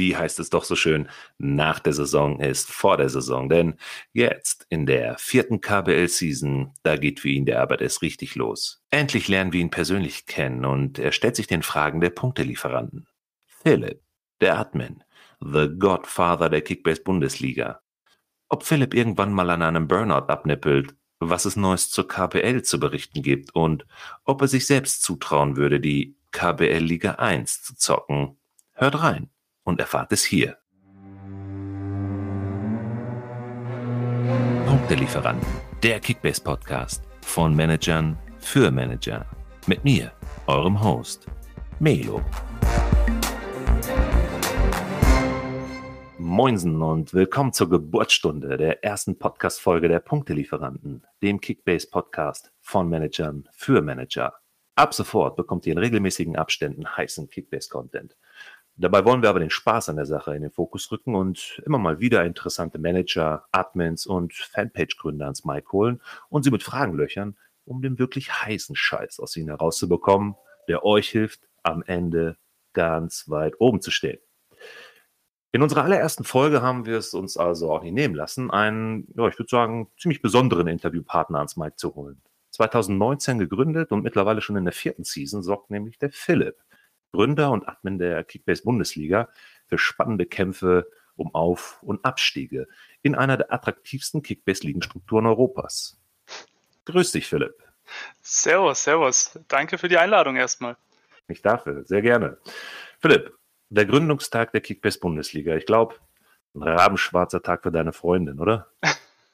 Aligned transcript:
wie 0.00 0.16
heißt 0.16 0.40
es 0.40 0.48
doch 0.48 0.64
so 0.64 0.74
schön, 0.74 1.08
nach 1.38 1.78
der 1.78 1.92
Saison 1.92 2.40
ist 2.40 2.72
vor 2.72 2.96
der 2.96 3.10
Saison. 3.10 3.50
Denn 3.50 3.74
jetzt 4.12 4.66
in 4.70 4.86
der 4.86 5.18
vierten 5.18 5.60
KBL-Season, 5.60 6.72
da 6.82 6.96
geht 6.96 7.20
für 7.20 7.28
ihn 7.28 7.44
der 7.44 7.60
Arbeit 7.60 7.82
erst 7.82 8.00
richtig 8.00 8.34
los. 8.34 8.82
Endlich 8.90 9.28
lernen 9.28 9.52
wir 9.52 9.60
ihn 9.60 9.70
persönlich 9.70 10.24
kennen 10.24 10.64
und 10.64 10.98
er 10.98 11.12
stellt 11.12 11.36
sich 11.36 11.46
den 11.46 11.62
Fragen 11.62 12.00
der 12.00 12.10
Punktelieferanten. 12.10 13.06
Philipp, 13.46 14.02
der 14.40 14.58
Admin, 14.58 15.04
the 15.38 15.68
Godfather 15.78 16.48
der 16.48 16.62
Kickbase-Bundesliga. 16.62 17.82
Ob 18.48 18.64
Philipp 18.64 18.94
irgendwann 18.94 19.34
mal 19.34 19.50
an 19.50 19.62
einem 19.62 19.86
Burnout 19.86 20.26
abnippelt, 20.32 20.94
was 21.18 21.44
es 21.44 21.56
Neues 21.56 21.90
zur 21.90 22.08
KBL 22.08 22.62
zu 22.62 22.80
berichten 22.80 23.22
gibt 23.22 23.54
und 23.54 23.86
ob 24.24 24.40
er 24.40 24.48
sich 24.48 24.66
selbst 24.66 25.02
zutrauen 25.02 25.56
würde, 25.56 25.78
die 25.78 26.16
KBL 26.32 26.78
Liga 26.78 27.12
1 27.16 27.62
zu 27.62 27.76
zocken. 27.76 28.38
Hört 28.72 29.02
rein 29.02 29.28
und 29.70 29.80
erfahrt 29.80 30.12
es 30.12 30.24
hier. 30.24 30.58
Punktelieferanten, 34.66 35.48
der 35.82 36.00
Kickbase 36.00 36.42
Podcast 36.42 37.04
von 37.22 37.54
Managern 37.54 38.18
für 38.38 38.70
Manager. 38.70 39.24
Mit 39.66 39.84
mir, 39.84 40.12
eurem 40.46 40.82
Host, 40.82 41.26
Melo. 41.78 42.20
Moinsen 46.18 46.82
und 46.82 47.14
willkommen 47.14 47.52
zur 47.52 47.70
Geburtsstunde 47.70 48.56
der 48.56 48.84
ersten 48.84 49.18
Podcast-Folge 49.18 49.88
der 49.88 50.00
Punktelieferanten, 50.00 51.06
dem 51.22 51.40
Kickbase-Podcast 51.40 52.52
von 52.60 52.88
Managern 52.88 53.48
für 53.52 53.82
Manager. 53.82 54.34
Ab 54.74 54.94
sofort 54.94 55.36
bekommt 55.36 55.66
ihr 55.66 55.72
in 55.72 55.78
regelmäßigen 55.78 56.36
Abständen 56.36 56.96
heißen 56.96 57.28
Kickbase-Content. 57.28 58.16
Dabei 58.80 59.04
wollen 59.04 59.20
wir 59.20 59.28
aber 59.28 59.40
den 59.40 59.50
Spaß 59.50 59.90
an 59.90 59.96
der 59.96 60.06
Sache 60.06 60.34
in 60.34 60.40
den 60.40 60.50
Fokus 60.50 60.90
rücken 60.90 61.14
und 61.14 61.60
immer 61.66 61.76
mal 61.76 62.00
wieder 62.00 62.24
interessante 62.24 62.78
Manager, 62.78 63.44
Admins 63.52 64.06
und 64.06 64.32
Fanpage-Gründer 64.32 65.26
ans 65.26 65.44
Mic 65.44 65.70
holen 65.70 66.00
und 66.30 66.44
sie 66.44 66.50
mit 66.50 66.62
Fragen 66.62 66.94
löchern, 66.94 67.36
um 67.66 67.82
den 67.82 67.98
wirklich 67.98 68.32
heißen 68.32 68.74
Scheiß 68.74 69.20
aus 69.20 69.36
ihnen 69.36 69.48
herauszubekommen, 69.48 70.34
der 70.66 70.82
euch 70.82 71.10
hilft, 71.10 71.46
am 71.62 71.82
Ende 71.82 72.38
ganz 72.72 73.28
weit 73.28 73.52
oben 73.58 73.82
zu 73.82 73.90
stehen. 73.90 74.18
In 75.52 75.60
unserer 75.60 75.84
allerersten 75.84 76.24
Folge 76.24 76.62
haben 76.62 76.86
wir 76.86 76.96
es 76.96 77.12
uns 77.12 77.36
also 77.36 77.70
auch 77.70 77.82
nicht 77.82 77.92
nehmen 77.92 78.14
lassen, 78.14 78.50
einen, 78.50 79.08
ja, 79.14 79.28
ich 79.28 79.38
würde 79.38 79.50
sagen, 79.50 79.90
ziemlich 79.98 80.22
besonderen 80.22 80.68
Interviewpartner 80.68 81.36
ans 81.36 81.58
Mic 81.58 81.76
zu 81.76 81.94
holen. 81.94 82.22
2019 82.52 83.38
gegründet 83.38 83.92
und 83.92 84.02
mittlerweile 84.02 84.40
schon 84.40 84.56
in 84.56 84.64
der 84.64 84.72
vierten 84.72 85.04
Season 85.04 85.42
sorgt 85.42 85.70
nämlich 85.70 85.98
der 85.98 86.12
Philipp. 86.12 86.56
Gründer 87.12 87.50
und 87.50 87.68
Admin 87.68 87.98
der 87.98 88.24
Kickbase 88.24 88.62
Bundesliga, 88.62 89.28
für 89.66 89.78
spannende 89.78 90.26
Kämpfe 90.26 90.86
um 91.16 91.34
Auf- 91.34 91.82
und 91.82 92.04
Abstiege 92.04 92.66
in 93.02 93.14
einer 93.14 93.36
der 93.36 93.52
attraktivsten 93.52 94.22
Kickbase-Ligenstrukturen 94.22 95.26
Europas. 95.26 95.98
Grüß 96.86 97.12
dich, 97.12 97.26
Philipp. 97.26 97.54
Servus, 98.20 98.84
servus. 98.84 99.38
Danke 99.48 99.78
für 99.78 99.88
die 99.88 99.98
Einladung 99.98 100.36
erstmal. 100.36 100.76
Nicht 101.28 101.44
dafür, 101.44 101.84
sehr 101.84 102.02
gerne. 102.02 102.38
Philipp, 103.00 103.36
der 103.68 103.86
Gründungstag 103.86 104.52
der 104.52 104.60
Kickbase 104.60 104.98
Bundesliga. 104.98 105.54
Ich 105.54 105.66
glaube, 105.66 105.96
ein 106.54 106.62
rabenschwarzer 106.62 107.42
Tag 107.42 107.62
für 107.62 107.70
deine 107.70 107.92
Freundin, 107.92 108.40
oder? 108.40 108.68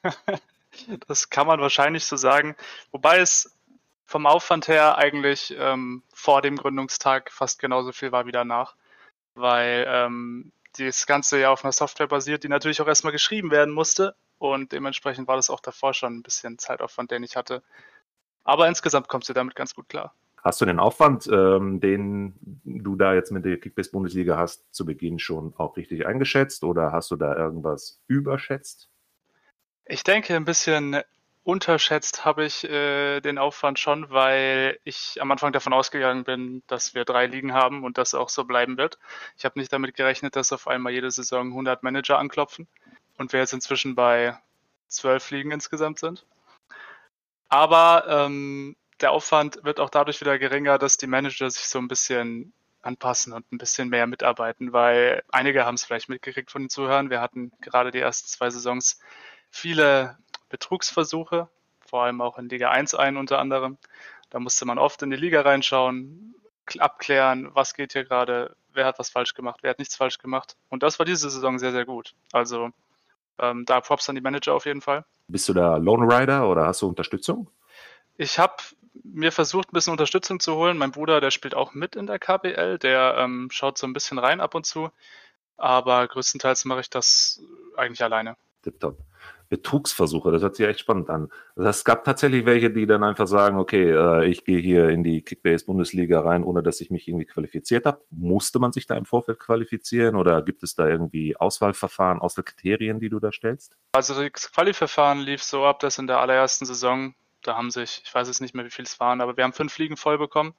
das 1.07 1.29
kann 1.29 1.47
man 1.47 1.59
wahrscheinlich 1.59 2.05
so 2.05 2.15
sagen. 2.15 2.55
Wobei 2.91 3.19
es 3.19 3.56
vom 4.07 4.25
Aufwand 4.25 4.69
her 4.69 4.97
eigentlich 4.97 5.53
ähm, 5.59 6.01
vor 6.13 6.41
dem 6.41 6.55
Gründungstag 6.55 7.29
fast 7.29 7.59
genauso 7.59 7.91
viel 7.91 8.13
war 8.13 8.25
wie 8.25 8.31
danach, 8.31 8.75
weil 9.35 9.85
ähm, 9.87 10.53
das 10.77 11.05
Ganze 11.05 11.39
ja 11.39 11.51
auf 11.51 11.63
einer 11.63 11.73
Software 11.73 12.07
basiert, 12.07 12.43
die 12.43 12.49
natürlich 12.49 12.81
auch 12.81 12.87
erstmal 12.87 13.11
geschrieben 13.11 13.51
werden 13.51 13.73
musste 13.73 14.15
und 14.37 14.71
dementsprechend 14.71 15.27
war 15.27 15.35
das 15.35 15.49
auch 15.49 15.59
davor 15.59 15.93
schon 15.93 16.15
ein 16.15 16.23
bisschen 16.23 16.57
Zeitaufwand, 16.57 17.11
den 17.11 17.23
ich 17.23 17.35
hatte. 17.35 17.63
Aber 18.45 18.69
insgesamt 18.69 19.09
kommst 19.09 19.27
du 19.27 19.33
damit 19.33 19.55
ganz 19.55 19.75
gut 19.75 19.89
klar. 19.89 20.13
Hast 20.41 20.61
du 20.61 20.65
den 20.65 20.79
Aufwand, 20.79 21.27
ähm, 21.27 21.81
den 21.81 22.33
du 22.63 22.95
da 22.95 23.13
jetzt 23.13 23.31
mit 23.31 23.43
der 23.43 23.59
Kickbase-Bundesliga 23.59 24.37
hast, 24.37 24.73
zu 24.73 24.85
Beginn 24.85 25.19
schon 25.19 25.53
auch 25.57 25.75
richtig 25.75 26.05
eingeschätzt 26.05 26.63
oder 26.63 26.93
hast 26.93 27.11
du 27.11 27.17
da 27.17 27.35
irgendwas 27.35 27.99
überschätzt? 28.07 28.89
Ich 29.83 30.03
denke, 30.03 30.35
ein 30.35 30.45
bisschen 30.45 31.01
unterschätzt 31.47 32.25
habe 32.25 32.43
ich 32.43 32.65
äh, 32.65 33.21
den 33.21 33.37
Aufwand 33.37 33.79
schon, 33.79 34.09
weil 34.09 34.79
ich 34.83 35.21
am 35.21 35.31
Anfang 35.31 35.53
davon 35.53 35.71
ausgegangen 35.71 36.25
bin, 36.25 36.61
dass 36.67 36.93
wir 36.93 37.05
drei 37.05 37.25
Ligen 37.25 37.53
haben 37.53 37.85
und 37.85 37.97
das 37.97 38.13
auch 38.13 38.27
so 38.27 38.43
bleiben 38.43 38.77
wird. 38.77 38.99
Ich 39.37 39.45
habe 39.45 39.57
nicht 39.57 39.71
damit 39.71 39.95
gerechnet, 39.95 40.35
dass 40.35 40.51
auf 40.51 40.67
einmal 40.67 40.91
jede 40.91 41.09
Saison 41.09 41.47
100 41.47 41.83
Manager 41.83 42.19
anklopfen 42.19 42.67
und 43.17 43.31
wir 43.31 43.39
jetzt 43.39 43.53
inzwischen 43.53 43.95
bei 43.95 44.37
zwölf 44.89 45.31
Ligen 45.31 45.51
insgesamt 45.51 45.99
sind. 45.99 46.25
Aber 47.47 48.05
ähm, 48.09 48.75
der 48.99 49.11
Aufwand 49.13 49.63
wird 49.63 49.79
auch 49.79 49.89
dadurch 49.89 50.19
wieder 50.19 50.37
geringer, 50.37 50.77
dass 50.77 50.97
die 50.97 51.07
Manager 51.07 51.49
sich 51.49 51.69
so 51.69 51.79
ein 51.79 51.87
bisschen 51.87 52.51
anpassen 52.81 53.31
und 53.31 53.49
ein 53.53 53.57
bisschen 53.57 53.87
mehr 53.87 54.05
mitarbeiten, 54.05 54.73
weil 54.73 55.23
einige 55.31 55.65
haben 55.65 55.75
es 55.75 55.85
vielleicht 55.85 56.09
mitgekriegt 56.09 56.51
von 56.51 56.63
den 56.63 56.69
Zuhörern. 56.69 57.09
Wir 57.09 57.21
hatten 57.21 57.53
gerade 57.61 57.91
die 57.91 57.99
ersten 57.99 58.27
zwei 58.27 58.49
Saisons 58.49 58.99
viele 59.49 60.17
Betrugsversuche, 60.49 61.49
vor 61.79 62.03
allem 62.03 62.21
auch 62.21 62.37
in 62.37 62.49
Liga 62.49 62.69
1 62.69 62.95
ein 62.95 63.17
unter 63.17 63.39
anderem. 63.39 63.77
Da 64.29 64.39
musste 64.39 64.65
man 64.65 64.77
oft 64.77 65.01
in 65.01 65.09
die 65.09 65.17
Liga 65.17 65.41
reinschauen, 65.41 66.35
abklären, 66.79 67.49
was 67.53 67.73
geht 67.73 67.93
hier 67.93 68.03
gerade, 68.03 68.55
wer 68.73 68.85
hat 68.85 68.99
was 68.99 69.09
falsch 69.09 69.33
gemacht, 69.33 69.59
wer 69.61 69.69
hat 69.69 69.79
nichts 69.79 69.95
falsch 69.95 70.17
gemacht. 70.17 70.57
Und 70.69 70.83
das 70.83 70.99
war 70.99 71.05
diese 71.05 71.29
Saison 71.29 71.59
sehr, 71.59 71.71
sehr 71.71 71.85
gut. 71.85 72.13
Also 72.33 72.71
ähm, 73.39 73.65
da 73.65 73.81
Props 73.81 74.09
an 74.09 74.15
die 74.15 74.21
Manager 74.21 74.53
auf 74.53 74.65
jeden 74.65 74.81
Fall. 74.81 75.05
Bist 75.27 75.47
du 75.47 75.53
da 75.53 75.77
Lone 75.77 76.05
Rider 76.05 76.49
oder 76.49 76.65
hast 76.65 76.81
du 76.81 76.87
Unterstützung? 76.87 77.49
Ich 78.17 78.39
habe 78.39 78.55
mir 79.03 79.31
versucht, 79.31 79.69
ein 79.69 79.73
bisschen 79.73 79.91
Unterstützung 79.91 80.39
zu 80.39 80.55
holen. 80.55 80.77
Mein 80.77 80.91
Bruder, 80.91 81.21
der 81.21 81.31
spielt 81.31 81.55
auch 81.55 81.73
mit 81.73 81.95
in 81.95 82.07
der 82.07 82.19
KBL, 82.19 82.79
der 82.79 83.15
ähm, 83.17 83.49
schaut 83.51 83.77
so 83.77 83.85
ein 83.87 83.93
bisschen 83.93 84.17
rein 84.17 84.41
ab 84.41 84.55
und 84.55 84.65
zu. 84.65 84.89
Aber 85.55 86.07
größtenteils 86.07 86.65
mache 86.65 86.81
ich 86.81 86.89
das 86.89 87.41
eigentlich 87.75 88.03
alleine. 88.03 88.35
Tipptopp. 88.63 88.97
Betrugsversuche. 89.49 90.31
Das 90.31 90.41
hört 90.41 90.55
sich 90.55 90.67
echt 90.67 90.79
spannend 90.79 91.09
an. 91.09 91.29
Heißt, 91.57 91.79
es 91.79 91.85
gab 91.85 92.03
tatsächlich 92.03 92.45
welche, 92.45 92.69
die 92.69 92.85
dann 92.85 93.03
einfach 93.03 93.27
sagen, 93.27 93.57
okay, 93.57 93.91
äh, 93.91 94.25
ich 94.25 94.43
gehe 94.43 94.59
hier 94.59 94.89
in 94.89 95.03
die 95.03 95.21
Kickbase-Bundesliga 95.21 96.19
rein, 96.19 96.43
ohne 96.43 96.63
dass 96.63 96.81
ich 96.81 96.91
mich 96.91 97.07
irgendwie 97.07 97.25
qualifiziert 97.25 97.85
habe. 97.85 98.01
Musste 98.09 98.59
man 98.59 98.71
sich 98.71 98.87
da 98.87 98.95
im 98.95 99.05
Vorfeld 99.05 99.39
qualifizieren 99.39 100.15
oder 100.15 100.41
gibt 100.41 100.63
es 100.63 100.75
da 100.75 100.87
irgendwie 100.87 101.35
Auswahlverfahren, 101.37 102.19
Auswahlkriterien, 102.19 102.99
die 102.99 103.09
du 103.09 103.19
da 103.19 103.31
stellst? 103.31 103.75
Also 103.93 104.13
das 104.21 104.51
Qualiverfahren 104.51 105.19
lief 105.19 105.43
so 105.43 105.65
ab, 105.65 105.79
dass 105.79 105.97
in 105.97 106.07
der 106.07 106.19
allerersten 106.19 106.65
Saison, 106.65 107.15
da 107.43 107.57
haben 107.57 107.71
sich, 107.71 108.01
ich 108.05 108.13
weiß 108.13 108.27
jetzt 108.27 108.41
nicht 108.41 108.55
mehr, 108.55 108.65
wie 108.65 108.71
viele 108.71 108.87
es 108.87 108.99
waren, 108.99 109.21
aber 109.21 109.37
wir 109.37 109.43
haben 109.43 109.53
fünf 109.53 109.77
Ligen 109.77 109.97
voll 109.97 110.17
bekommen. 110.17 110.53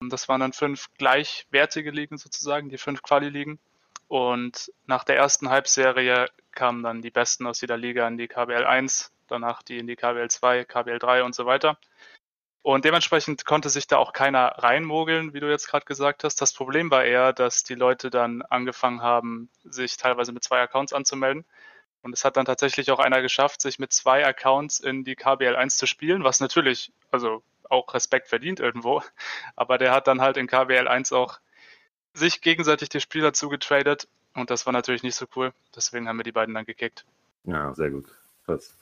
Das 0.00 0.28
waren 0.28 0.40
dann 0.40 0.52
fünf 0.52 0.88
gleichwertige 0.98 1.90
Ligen 1.90 2.18
sozusagen, 2.18 2.68
die 2.68 2.76
fünf 2.76 3.02
Quali-Ligen. 3.02 3.58
Und 4.08 4.72
nach 4.86 5.04
der 5.04 5.16
ersten 5.16 5.50
Halbserie 5.50 6.26
kamen 6.52 6.82
dann 6.82 7.02
die 7.02 7.10
Besten 7.10 7.46
aus 7.46 7.60
jeder 7.60 7.76
Liga 7.76 8.06
in 8.06 8.16
die 8.16 8.28
KBL 8.28 8.64
1, 8.64 9.12
danach 9.26 9.62
die 9.62 9.78
in 9.78 9.86
die 9.86 9.96
KBL 9.96 10.28
2, 10.28 10.64
KBL 10.64 10.98
3 10.98 11.22
und 11.24 11.34
so 11.34 11.46
weiter. 11.46 11.78
Und 12.62 12.84
dementsprechend 12.84 13.44
konnte 13.44 13.68
sich 13.68 13.86
da 13.86 13.96
auch 13.96 14.12
keiner 14.12 14.46
reinmogeln, 14.58 15.34
wie 15.34 15.40
du 15.40 15.48
jetzt 15.48 15.68
gerade 15.68 15.84
gesagt 15.84 16.24
hast. 16.24 16.40
Das 16.40 16.52
Problem 16.52 16.90
war 16.90 17.04
eher, 17.04 17.32
dass 17.32 17.62
die 17.62 17.76
Leute 17.76 18.10
dann 18.10 18.42
angefangen 18.42 19.02
haben, 19.02 19.50
sich 19.62 19.96
teilweise 19.96 20.32
mit 20.32 20.42
zwei 20.42 20.60
Accounts 20.60 20.92
anzumelden. 20.92 21.44
Und 22.02 22.12
es 22.12 22.24
hat 22.24 22.36
dann 22.36 22.44
tatsächlich 22.44 22.90
auch 22.90 22.98
einer 22.98 23.22
geschafft, 23.22 23.60
sich 23.60 23.78
mit 23.78 23.92
zwei 23.92 24.26
Accounts 24.26 24.80
in 24.80 25.04
die 25.04 25.14
KBL 25.14 25.54
1 25.54 25.76
zu 25.76 25.86
spielen, 25.86 26.24
was 26.24 26.40
natürlich, 26.40 26.92
also 27.12 27.42
auch 27.68 27.94
Respekt 27.94 28.28
verdient 28.28 28.58
irgendwo. 28.58 29.02
Aber 29.56 29.78
der 29.78 29.92
hat 29.92 30.08
dann 30.08 30.20
halt 30.20 30.36
in 30.36 30.48
KBL 30.48 30.88
1 30.88 31.12
auch 31.12 31.38
sich 32.16 32.40
gegenseitig 32.40 32.88
die 32.88 33.00
Spieler 33.00 33.32
zugetradet 33.32 34.08
und 34.34 34.50
das 34.50 34.66
war 34.66 34.72
natürlich 34.72 35.02
nicht 35.02 35.16
so 35.16 35.26
cool. 35.36 35.52
Deswegen 35.74 36.08
haben 36.08 36.18
wir 36.18 36.24
die 36.24 36.32
beiden 36.32 36.54
dann 36.54 36.64
gekickt. 36.64 37.04
Ja, 37.44 37.74
sehr 37.74 37.90
gut. 37.90 38.06
Krass. 38.44 38.76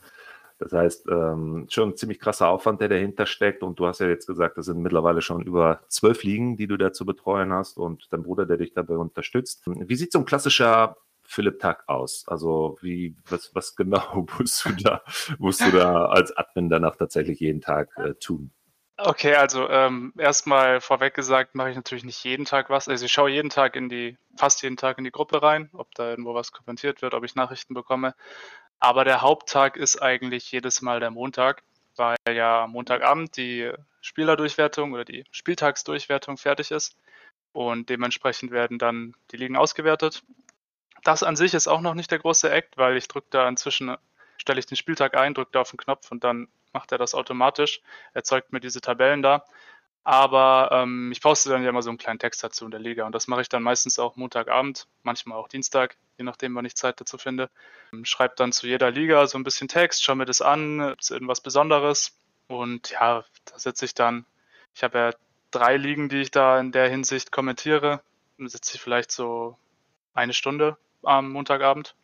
Das 0.58 0.72
heißt, 0.72 1.08
ähm, 1.08 1.66
schon 1.68 1.90
ein 1.90 1.96
ziemlich 1.96 2.20
krasser 2.20 2.48
Aufwand, 2.48 2.80
der 2.80 2.88
dahinter 2.88 3.26
steckt. 3.26 3.62
Und 3.62 3.78
du 3.78 3.86
hast 3.86 4.00
ja 4.00 4.08
jetzt 4.08 4.26
gesagt, 4.26 4.56
das 4.56 4.66
sind 4.66 4.80
mittlerweile 4.80 5.20
schon 5.20 5.42
über 5.42 5.80
zwölf 5.88 6.22
Ligen, 6.22 6.56
die 6.56 6.66
du 6.66 6.76
da 6.76 6.92
zu 6.92 7.04
betreuen 7.04 7.52
hast 7.52 7.76
und 7.76 8.06
dein 8.10 8.22
Bruder, 8.22 8.46
der 8.46 8.56
dich 8.56 8.72
dabei 8.72 8.96
unterstützt. 8.96 9.62
Wie 9.66 9.96
sieht 9.96 10.12
so 10.12 10.20
ein 10.20 10.24
klassischer 10.24 10.96
Philipp-Tag 11.24 11.88
aus? 11.88 12.24
Also 12.28 12.78
wie, 12.80 13.16
was, 13.28 13.54
was 13.54 13.74
genau 13.74 14.26
musst 14.38 14.64
du 14.64 14.72
da, 14.72 15.02
musst 15.38 15.60
du 15.60 15.70
da 15.72 16.06
als 16.06 16.36
Admin 16.36 16.68
danach 16.68 16.96
tatsächlich 16.96 17.40
jeden 17.40 17.60
Tag 17.60 17.90
äh, 17.96 18.14
tun? 18.14 18.50
Okay, 18.96 19.34
also 19.34 19.68
ähm, 19.68 20.12
erstmal 20.16 20.80
vorweg 20.80 21.14
gesagt, 21.14 21.56
mache 21.56 21.70
ich 21.70 21.76
natürlich 21.76 22.04
nicht 22.04 22.22
jeden 22.22 22.44
Tag 22.44 22.70
was. 22.70 22.88
Also 22.88 23.04
ich 23.06 23.12
schaue 23.12 23.30
jeden 23.30 23.50
Tag 23.50 23.74
in 23.74 23.88
die, 23.88 24.16
fast 24.36 24.62
jeden 24.62 24.76
Tag 24.76 24.98
in 24.98 25.04
die 25.04 25.10
Gruppe 25.10 25.42
rein, 25.42 25.68
ob 25.72 25.92
da 25.96 26.10
irgendwo 26.10 26.34
was 26.34 26.52
kommentiert 26.52 27.02
wird, 27.02 27.12
ob 27.14 27.24
ich 27.24 27.34
Nachrichten 27.34 27.74
bekomme. 27.74 28.14
Aber 28.78 29.04
der 29.04 29.20
Haupttag 29.20 29.76
ist 29.76 30.00
eigentlich 30.00 30.52
jedes 30.52 30.80
Mal 30.80 31.00
der 31.00 31.10
Montag, 31.10 31.64
weil 31.96 32.16
ja 32.30 32.68
Montagabend 32.68 33.36
die 33.36 33.72
Spielerdurchwertung 34.00 34.92
oder 34.92 35.04
die 35.04 35.24
Spieltagsdurchwertung 35.32 36.36
fertig 36.36 36.70
ist. 36.70 36.96
Und 37.52 37.88
dementsprechend 37.90 38.52
werden 38.52 38.78
dann 38.78 39.14
die 39.32 39.36
Ligen 39.36 39.56
ausgewertet. 39.56 40.22
Das 41.02 41.24
an 41.24 41.36
sich 41.36 41.54
ist 41.54 41.66
auch 41.66 41.80
noch 41.80 41.94
nicht 41.94 42.12
der 42.12 42.20
große 42.20 42.50
Act, 42.50 42.76
weil 42.76 42.96
ich 42.96 43.08
drücke 43.08 43.28
da 43.30 43.48
inzwischen, 43.48 43.96
stelle 44.36 44.60
ich 44.60 44.66
den 44.66 44.76
Spieltag 44.76 45.16
ein, 45.16 45.34
drücke 45.34 45.52
da 45.52 45.62
auf 45.62 45.70
den 45.70 45.78
Knopf 45.78 46.12
und 46.12 46.22
dann 46.22 46.48
macht 46.74 46.92
er 46.92 46.98
das 46.98 47.14
automatisch, 47.14 47.80
erzeugt 48.12 48.52
mir 48.52 48.60
diese 48.60 48.80
Tabellen 48.80 49.22
da. 49.22 49.44
Aber 50.02 50.68
ähm, 50.70 51.10
ich 51.12 51.22
poste 51.22 51.48
dann 51.48 51.62
ja 51.62 51.70
immer 51.70 51.80
so 51.80 51.88
einen 51.88 51.96
kleinen 51.96 52.18
Text 52.18 52.44
dazu 52.44 52.66
in 52.66 52.70
der 52.70 52.80
Liga 52.80 53.06
und 53.06 53.14
das 53.14 53.26
mache 53.26 53.40
ich 53.40 53.48
dann 53.48 53.62
meistens 53.62 53.98
auch 53.98 54.16
Montagabend, 54.16 54.86
manchmal 55.02 55.38
auch 55.38 55.48
Dienstag, 55.48 55.96
je 56.18 56.24
nachdem, 56.24 56.54
wann 56.54 56.66
ich 56.66 56.74
Zeit 56.74 57.00
dazu 57.00 57.16
finde. 57.16 57.48
Schreibe 58.02 58.34
dann 58.36 58.52
zu 58.52 58.66
jeder 58.66 58.90
Liga 58.90 59.26
so 59.26 59.38
ein 59.38 59.44
bisschen 59.44 59.68
Text, 59.68 60.04
schaue 60.04 60.16
mir 60.16 60.26
das 60.26 60.42
an, 60.42 60.94
ist 61.00 61.10
irgendwas 61.10 61.40
Besonderes 61.40 62.18
und 62.48 62.90
ja, 62.90 63.24
da 63.46 63.58
sitze 63.58 63.86
ich 63.86 63.94
dann. 63.94 64.26
Ich 64.74 64.84
habe 64.84 64.98
ja 64.98 65.10
drei 65.50 65.78
Ligen, 65.78 66.10
die 66.10 66.20
ich 66.20 66.30
da 66.30 66.60
in 66.60 66.72
der 66.72 66.90
Hinsicht 66.90 67.32
kommentiere. 67.32 68.02
Dann 68.36 68.48
sitze 68.48 68.74
ich 68.74 68.82
vielleicht 68.82 69.10
so 69.10 69.56
eine 70.12 70.34
Stunde 70.34 70.76
am 71.02 71.30
Montagabend 71.30 71.94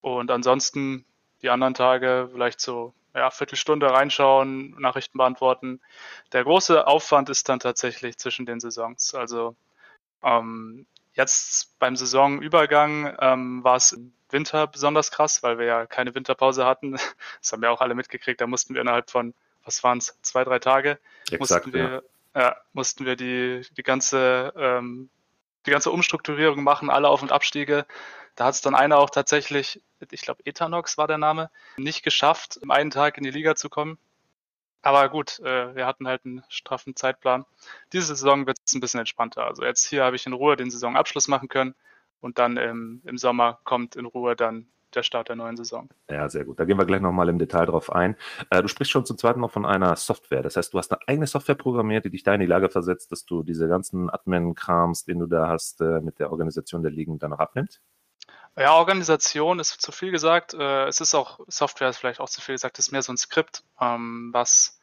und 0.00 0.30
ansonsten 0.30 1.04
die 1.42 1.50
anderen 1.50 1.74
Tage 1.74 2.28
vielleicht 2.32 2.60
so 2.60 2.94
ja, 3.14 3.30
Viertelstunde 3.30 3.90
reinschauen, 3.90 4.70
Nachrichten 4.80 5.18
beantworten. 5.18 5.80
Der 6.32 6.44
große 6.44 6.86
Aufwand 6.86 7.28
ist 7.30 7.48
dann 7.48 7.60
tatsächlich 7.60 8.18
zwischen 8.18 8.46
den 8.46 8.60
Saisons. 8.60 9.14
Also 9.14 9.56
ähm, 10.22 10.86
jetzt 11.14 11.78
beim 11.78 11.96
Saisonübergang 11.96 13.16
ähm, 13.20 13.64
war 13.64 13.76
es 13.76 13.92
im 13.92 14.12
Winter 14.30 14.66
besonders 14.66 15.10
krass, 15.10 15.42
weil 15.42 15.58
wir 15.58 15.66
ja 15.66 15.86
keine 15.86 16.14
Winterpause 16.14 16.64
hatten. 16.64 16.96
Das 17.40 17.52
haben 17.52 17.62
wir 17.62 17.70
auch 17.70 17.80
alle 17.80 17.94
mitgekriegt. 17.94 18.40
Da 18.40 18.46
mussten 18.46 18.74
wir 18.74 18.80
innerhalb 18.80 19.10
von, 19.10 19.34
was 19.64 19.82
waren 19.82 19.98
es, 19.98 20.18
zwei, 20.22 20.44
drei 20.44 20.58
Tage, 20.58 20.98
Exakt, 21.30 21.66
mussten 21.66 21.72
wir, 21.72 22.02
ja. 22.34 22.40
Ja, 22.40 22.56
mussten 22.72 23.04
wir 23.04 23.14
die, 23.16 23.66
die 23.76 23.82
ganze 23.82 24.54
ähm, 24.56 25.10
die 25.66 25.70
ganze 25.70 25.90
Umstrukturierung 25.90 26.62
machen, 26.62 26.90
alle 26.90 27.08
Auf- 27.08 27.22
und 27.22 27.32
Abstiege. 27.32 27.86
Da 28.34 28.46
hat 28.46 28.54
es 28.54 28.60
dann 28.60 28.74
einer 28.74 28.98
auch 28.98 29.10
tatsächlich, 29.10 29.82
ich 30.10 30.22
glaube 30.22 30.42
Ethanox 30.44 30.96
war 30.98 31.06
der 31.06 31.18
Name, 31.18 31.50
nicht 31.76 32.02
geschafft, 32.02 32.58
im 32.62 32.70
einen 32.70 32.90
Tag 32.90 33.18
in 33.18 33.24
die 33.24 33.30
Liga 33.30 33.54
zu 33.54 33.68
kommen. 33.68 33.98
Aber 34.82 35.08
gut, 35.08 35.38
äh, 35.40 35.74
wir 35.76 35.86
hatten 35.86 36.08
halt 36.08 36.24
einen 36.24 36.42
straffen 36.48 36.96
Zeitplan. 36.96 37.44
Diese 37.92 38.16
Saison 38.16 38.46
wird 38.46 38.58
es 38.64 38.74
ein 38.74 38.80
bisschen 38.80 39.00
entspannter. 39.00 39.46
Also 39.46 39.62
jetzt 39.64 39.86
hier 39.86 40.04
habe 40.04 40.16
ich 40.16 40.26
in 40.26 40.32
Ruhe 40.32 40.56
den 40.56 40.70
Saisonabschluss 40.70 41.28
machen 41.28 41.48
können 41.48 41.74
und 42.20 42.38
dann 42.38 42.56
im, 42.56 43.00
im 43.04 43.16
Sommer 43.16 43.60
kommt 43.64 43.94
in 43.94 44.06
Ruhe 44.06 44.34
dann 44.34 44.66
der 44.94 45.02
Start 45.02 45.28
der 45.28 45.36
neuen 45.36 45.56
Saison. 45.56 45.88
Ja, 46.10 46.28
sehr 46.28 46.44
gut. 46.44 46.58
Da 46.58 46.64
gehen 46.64 46.78
wir 46.78 46.84
gleich 46.84 47.00
nochmal 47.00 47.28
im 47.28 47.38
Detail 47.38 47.66
drauf 47.66 47.92
ein. 47.92 48.16
Äh, 48.50 48.62
du 48.62 48.68
sprichst 48.68 48.90
schon 48.90 49.06
zum 49.06 49.18
zweiten 49.18 49.40
Mal 49.40 49.48
von 49.48 49.64
einer 49.64 49.96
Software. 49.96 50.42
Das 50.42 50.56
heißt, 50.56 50.74
du 50.74 50.78
hast 50.78 50.92
eine 50.92 51.00
eigene 51.06 51.26
Software 51.26 51.54
programmiert, 51.54 52.04
die 52.04 52.10
dich 52.10 52.22
da 52.22 52.34
in 52.34 52.40
die 52.40 52.46
Lage 52.46 52.68
versetzt, 52.68 53.12
dass 53.12 53.24
du 53.24 53.42
diese 53.42 53.68
ganzen 53.68 54.10
Admin-Krams, 54.10 55.04
den 55.04 55.20
du 55.20 55.26
da 55.26 55.48
hast, 55.48 55.80
äh, 55.80 56.00
mit 56.00 56.18
der 56.18 56.30
Organisation 56.30 56.82
der 56.82 56.92
Ligen 56.92 57.18
dann 57.18 57.30
noch 57.30 57.38
abnimmst? 57.38 57.80
Ja, 58.56 58.74
Organisation 58.74 59.58
ist 59.58 59.80
zu 59.80 59.92
viel 59.92 60.10
gesagt. 60.10 60.54
Äh, 60.54 60.86
es 60.86 61.00
ist 61.00 61.14
auch, 61.14 61.40
Software 61.48 61.88
ist 61.88 61.98
vielleicht 61.98 62.20
auch 62.20 62.28
zu 62.28 62.40
viel 62.40 62.54
gesagt, 62.54 62.78
es 62.78 62.86
ist 62.86 62.92
mehr 62.92 63.02
so 63.02 63.12
ein 63.12 63.16
Skript, 63.16 63.62
ähm, 63.80 64.30
was 64.32 64.78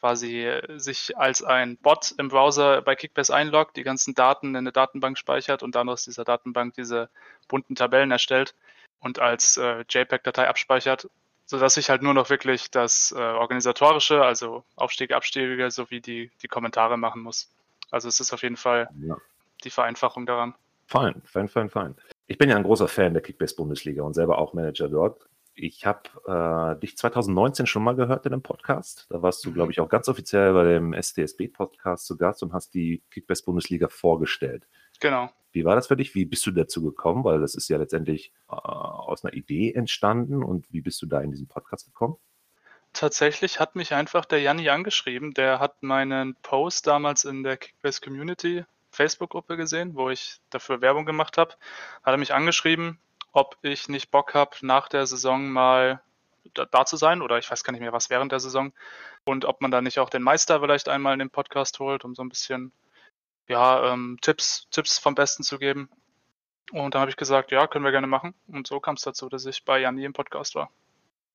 quasi 0.00 0.50
sich 0.76 1.18
als 1.18 1.42
ein 1.42 1.76
Bot 1.76 2.14
im 2.16 2.28
Browser 2.28 2.80
bei 2.80 2.96
Kickbase 2.96 3.34
einloggt, 3.34 3.76
die 3.76 3.82
ganzen 3.82 4.14
Daten 4.14 4.48
in 4.48 4.56
eine 4.56 4.72
Datenbank 4.72 5.18
speichert 5.18 5.62
und 5.62 5.74
dann 5.74 5.90
aus 5.90 6.04
dieser 6.04 6.24
Datenbank 6.24 6.74
diese 6.74 7.10
bunten 7.48 7.74
Tabellen 7.74 8.10
erstellt 8.10 8.54
und 9.00 9.18
als 9.18 9.58
äh, 9.58 9.84
JPEG-Datei 9.88 10.48
abspeichert, 10.48 11.10
sodass 11.44 11.76
ich 11.76 11.90
halt 11.90 12.00
nur 12.00 12.14
noch 12.14 12.30
wirklich 12.30 12.70
das 12.70 13.12
äh, 13.12 13.20
organisatorische, 13.20 14.22
also 14.22 14.64
Aufstiege, 14.74 15.14
Abstiege 15.14 15.70
sowie 15.70 16.00
die, 16.00 16.30
die 16.42 16.48
Kommentare 16.48 16.96
machen 16.96 17.20
muss. 17.20 17.50
Also 17.90 18.08
es 18.08 18.20
ist 18.20 18.32
auf 18.32 18.42
jeden 18.42 18.56
Fall 18.56 18.88
ja. 19.02 19.16
die 19.64 19.70
Vereinfachung 19.70 20.24
daran. 20.24 20.54
Fein, 20.86 21.20
fein, 21.26 21.48
fein, 21.48 21.68
fein. 21.68 21.94
Ich 22.30 22.38
bin 22.38 22.48
ja 22.48 22.54
ein 22.54 22.62
großer 22.62 22.86
Fan 22.86 23.12
der 23.12 23.24
Kickbase-Bundesliga 23.24 24.04
und 24.04 24.14
selber 24.14 24.38
auch 24.38 24.52
Manager 24.52 24.88
dort. 24.88 25.28
Ich 25.52 25.84
habe 25.84 26.02
äh, 26.28 26.80
dich 26.80 26.96
2019 26.96 27.66
schon 27.66 27.82
mal 27.82 27.96
gehört 27.96 28.24
in 28.24 28.32
einem 28.32 28.40
Podcast. 28.40 29.08
Da 29.10 29.20
warst 29.20 29.44
du, 29.44 29.50
mhm. 29.50 29.54
glaube 29.54 29.72
ich, 29.72 29.80
auch 29.80 29.88
ganz 29.88 30.08
offiziell 30.08 30.52
bei 30.52 30.62
dem 30.62 30.94
STSB-Podcast 30.94 32.06
zu 32.06 32.16
Gast 32.16 32.44
und 32.44 32.52
hast 32.52 32.72
die 32.72 33.02
Kickbase-Bundesliga 33.10 33.88
vorgestellt. 33.88 34.68
Genau. 35.00 35.28
Wie 35.50 35.64
war 35.64 35.74
das 35.74 35.88
für 35.88 35.96
dich? 35.96 36.14
Wie 36.14 36.24
bist 36.24 36.46
du 36.46 36.52
dazu 36.52 36.84
gekommen? 36.84 37.24
Weil 37.24 37.40
das 37.40 37.56
ist 37.56 37.68
ja 37.68 37.78
letztendlich 37.78 38.32
äh, 38.48 38.54
aus 38.54 39.24
einer 39.24 39.34
Idee 39.34 39.72
entstanden. 39.72 40.44
Und 40.44 40.72
wie 40.72 40.82
bist 40.82 41.02
du 41.02 41.06
da 41.06 41.20
in 41.22 41.32
diesen 41.32 41.48
Podcast 41.48 41.86
gekommen? 41.86 42.16
Tatsächlich 42.92 43.58
hat 43.58 43.74
mich 43.74 43.92
einfach 43.92 44.24
der 44.24 44.40
Janni 44.40 44.68
angeschrieben. 44.68 45.34
Der 45.34 45.58
hat 45.58 45.82
meinen 45.82 46.36
Post 46.42 46.86
damals 46.86 47.24
in 47.24 47.42
der 47.42 47.56
Kickbase 47.56 48.00
Community 48.00 48.64
Facebook-Gruppe 49.00 49.56
gesehen, 49.56 49.94
wo 49.94 50.10
ich 50.10 50.40
dafür 50.50 50.82
Werbung 50.82 51.06
gemacht 51.06 51.38
habe. 51.38 51.54
Hat 52.02 52.12
er 52.12 52.18
mich 52.18 52.34
angeschrieben, 52.34 52.98
ob 53.32 53.56
ich 53.62 53.88
nicht 53.88 54.10
Bock 54.10 54.34
habe, 54.34 54.54
nach 54.60 54.90
der 54.90 55.06
Saison 55.06 55.48
mal 55.48 56.02
da, 56.52 56.66
da, 56.66 56.84
zu 56.84 56.96
sein 56.98 57.22
oder 57.22 57.38
ich 57.38 57.50
weiß 57.50 57.64
gar 57.64 57.72
nicht 57.72 57.80
mehr, 57.80 57.94
was 57.94 58.10
während 58.10 58.30
der 58.30 58.40
Saison 58.40 58.74
und 59.24 59.46
ob 59.46 59.62
man 59.62 59.70
da 59.70 59.80
nicht 59.80 60.00
auch 60.00 60.10
den 60.10 60.22
Meister 60.22 60.60
vielleicht 60.60 60.90
einmal 60.90 61.14
in 61.14 61.18
den 61.18 61.30
Podcast 61.30 61.78
holt, 61.78 62.04
um 62.04 62.14
so 62.14 62.22
ein 62.22 62.28
bisschen 62.28 62.72
ja, 63.48 63.90
ähm, 63.90 64.18
Tipps, 64.20 64.66
Tipps 64.70 64.98
vom 64.98 65.14
Besten 65.14 65.44
zu 65.44 65.58
geben. 65.58 65.88
Und 66.72 66.94
dann 66.94 67.00
habe 67.00 67.10
ich 67.10 67.16
gesagt, 67.16 67.52
ja, 67.52 67.66
können 67.66 67.84
wir 67.84 67.92
gerne 67.92 68.06
machen. 68.06 68.34
Und 68.48 68.66
so 68.66 68.80
kam 68.80 68.96
es 68.96 69.02
dazu, 69.02 69.30
dass 69.30 69.46
ich 69.46 69.64
bei 69.64 69.80
Janni 69.80 70.04
im 70.04 70.12
Podcast 70.12 70.54
war. 70.54 70.70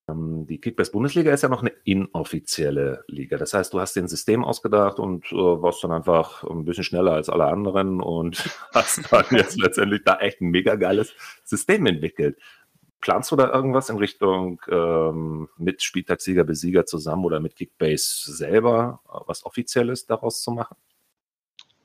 Ähm, 0.08 0.46
die 0.46 0.60
Kickbase-Bundesliga 0.60 1.32
ist 1.32 1.42
ja 1.42 1.48
noch 1.48 1.62
eine 1.62 1.72
inoffizielle 1.84 3.04
Liga. 3.08 3.36
Das 3.38 3.54
heißt, 3.54 3.72
du 3.72 3.80
hast 3.80 3.96
den 3.96 4.08
System 4.08 4.44
ausgedacht 4.44 4.98
und 4.98 5.30
äh, 5.32 5.36
warst 5.36 5.82
dann 5.82 5.92
einfach 5.92 6.44
ein 6.44 6.64
bisschen 6.64 6.84
schneller 6.84 7.12
als 7.12 7.28
alle 7.28 7.46
anderen 7.46 8.00
und 8.00 8.48
hast 8.72 9.12
dann 9.12 9.26
jetzt 9.30 9.56
letztendlich 9.60 10.02
da 10.04 10.18
echt 10.18 10.40
ein 10.40 10.50
mega 10.50 10.76
geiles 10.76 11.14
System 11.44 11.86
entwickelt. 11.86 12.38
Planst 13.00 13.30
du 13.30 13.36
da 13.36 13.52
irgendwas 13.52 13.90
in 13.90 13.98
Richtung 13.98 14.60
ähm, 14.68 15.48
mit 15.58 15.82
Spieltagssieger, 15.82 16.44
Besieger 16.44 16.86
zusammen 16.86 17.24
oder 17.24 17.40
mit 17.40 17.54
Kickbase 17.54 18.32
selber 18.32 19.00
was 19.26 19.44
Offizielles 19.44 20.06
daraus 20.06 20.40
zu 20.40 20.50
machen? 20.50 20.76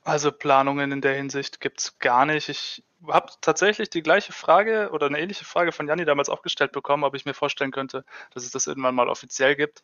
Also 0.04 0.32
Planungen 0.32 0.92
in 0.92 1.02
der 1.02 1.16
Hinsicht 1.16 1.60
gibt 1.60 1.80
es 1.80 2.00
gar 2.00 2.26
nicht. 2.26 2.50
Ich 2.50 2.84
habe 3.08 3.32
tatsächlich 3.42 3.90
die 3.90 4.04
gleiche 4.04 4.34
Frage 4.34 4.90
oder 4.92 5.08
eine 5.08 5.20
ähnliche 5.20 5.46
Frage 5.46 5.72
von 5.72 5.88
Janni 5.88 6.06
damals 6.06 6.30
auch 6.30 6.42
gestellt 6.42 6.72
bekommen, 6.72 7.04
ob 7.04 7.16
ich 7.16 7.26
mir 7.26 7.34
vorstellen 7.34 7.72
könnte, 7.72 8.06
dass 8.34 8.44
es 8.44 8.52
das 8.52 8.68
irgendwann 8.68 8.96
mal 8.96 9.10
offiziell 9.10 9.56
gibt. 9.56 9.84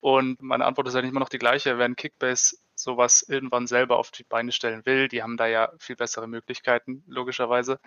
Und 0.00 0.40
meine 0.42 0.64
Antwort 0.64 0.88
ist 0.88 0.94
eigentlich 0.94 1.10
immer 1.10 1.20
noch 1.20 1.28
die 1.28 1.38
gleiche. 1.38 1.78
Wenn 1.78 1.96
Kickbase 1.96 2.56
sowas 2.74 3.22
irgendwann 3.22 3.66
selber 3.66 3.98
auf 3.98 4.10
die 4.10 4.24
Beine 4.24 4.52
stellen 4.52 4.86
will, 4.86 5.08
die 5.08 5.22
haben 5.22 5.36
da 5.36 5.46
ja 5.46 5.72
viel 5.78 5.96
bessere 5.96 6.28
Möglichkeiten, 6.28 7.02
logischerweise, 7.06 7.80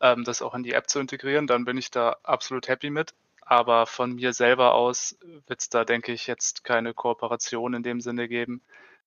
ähm, 0.00 0.24
das 0.24 0.42
auch 0.42 0.54
in 0.54 0.62
die 0.62 0.72
App 0.72 0.88
zu 0.88 1.00
integrieren, 1.00 1.46
dann 1.46 1.64
bin 1.64 1.76
ich 1.78 1.90
da 1.90 2.16
absolut 2.22 2.68
happy 2.68 2.90
mit. 2.90 3.14
Aber 3.40 3.86
von 3.86 4.14
mir 4.14 4.32
selber 4.32 4.74
aus 4.74 5.16
wird 5.46 5.60
es 5.60 5.68
da, 5.68 5.84
denke 5.84 6.12
ich, 6.12 6.26
jetzt 6.26 6.64
keine 6.64 6.94
Kooperation 6.94 7.74
in 7.74 7.82
dem 7.84 8.00
Sinne 8.00 8.28
geben, 8.28 8.60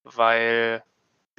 weil 0.03 0.83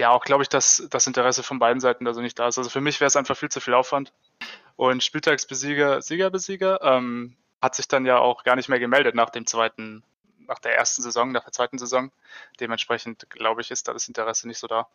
ja 0.01 0.11
auch, 0.11 0.25
glaube 0.25 0.43
ich, 0.43 0.49
dass 0.49 0.87
das 0.91 1.07
Interesse 1.07 1.43
von 1.43 1.59
beiden 1.59 1.81
Seiten 1.81 2.05
da 2.05 2.13
nicht 2.13 2.39
da 2.39 2.49
ist. 2.49 2.59
Also 2.59 2.71
für 2.71 2.81
mich 2.81 3.01
wäre 3.01 3.07
es 3.07 3.17
einfach 3.17 3.37
viel 3.37 3.49
zu 3.49 3.61
viel 3.61 3.75
Aufwand. 3.75 4.13
Und 4.77 5.05
Spieltagsbesieger, 5.05 6.03
Siegerbesieger 6.03 6.81
ähm, 6.83 7.37
hat 7.63 7.75
sich 7.75 7.87
dann 7.87 8.07
ja 8.07 8.19
auch 8.19 8.45
gar 8.45 8.57
nicht 8.57 8.69
mehr 8.69 8.81
gemeldet 8.81 9.15
nach 9.15 9.31
dem 9.31 9.47
zweiten, 9.47 10.03
nach 10.47 10.59
der 10.59 10.77
ersten 10.77 11.03
Saison, 11.03 11.33
nach 11.33 11.45
der 11.45 11.53
zweiten 11.53 11.79
Saison. 11.79 12.11
Dementsprechend, 12.59 13.29
glaube 13.31 13.61
ich, 13.61 13.71
ist 13.71 13.89
da 13.89 13.93
das 13.93 14.09
Interesse 14.09 14.49
nicht 14.49 14.59
so 14.59 14.67
da. 14.67 14.89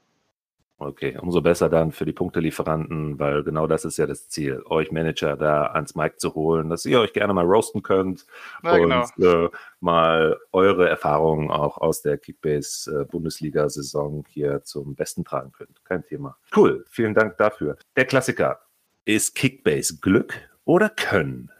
Okay, 0.77 1.17
umso 1.21 1.39
besser 1.39 1.69
dann 1.69 1.93
für 1.93 2.03
die 2.03 2.11
Punktelieferanten, 2.11 3.17
weil 3.17 3.43
genau 3.43 3.65
das 3.65 3.85
ist 3.85 3.95
ja 3.95 4.05
das 4.05 4.27
Ziel, 4.27 4.61
euch 4.65 4.91
Manager 4.91 5.37
da 5.37 5.67
ans 5.67 5.95
Mic 5.95 6.17
zu 6.17 6.35
holen, 6.35 6.69
dass 6.69 6.85
ihr 6.85 6.99
euch 6.99 7.13
gerne 7.13 7.33
mal 7.33 7.45
roasten 7.45 7.81
könnt 7.81 8.25
ja, 8.61 8.73
und 8.73 9.13
genau. 9.15 9.45
äh, 9.45 9.49
mal 9.79 10.37
eure 10.51 10.89
Erfahrungen 10.89 11.49
auch 11.49 11.77
aus 11.77 12.01
der 12.01 12.17
Kickbase-Bundesliga-Saison 12.17 14.25
hier 14.27 14.63
zum 14.63 14.95
Besten 14.95 15.23
tragen 15.23 15.53
könnt. 15.53 15.85
Kein 15.85 16.03
Thema. 16.03 16.35
Cool, 16.53 16.83
vielen 16.89 17.13
Dank 17.13 17.37
dafür. 17.37 17.77
Der 17.95 18.03
Klassiker. 18.03 18.59
Ist 19.05 19.33
Kickbase 19.35 19.99
Glück 20.01 20.33
oder 20.65 20.89
Können? 20.89 21.51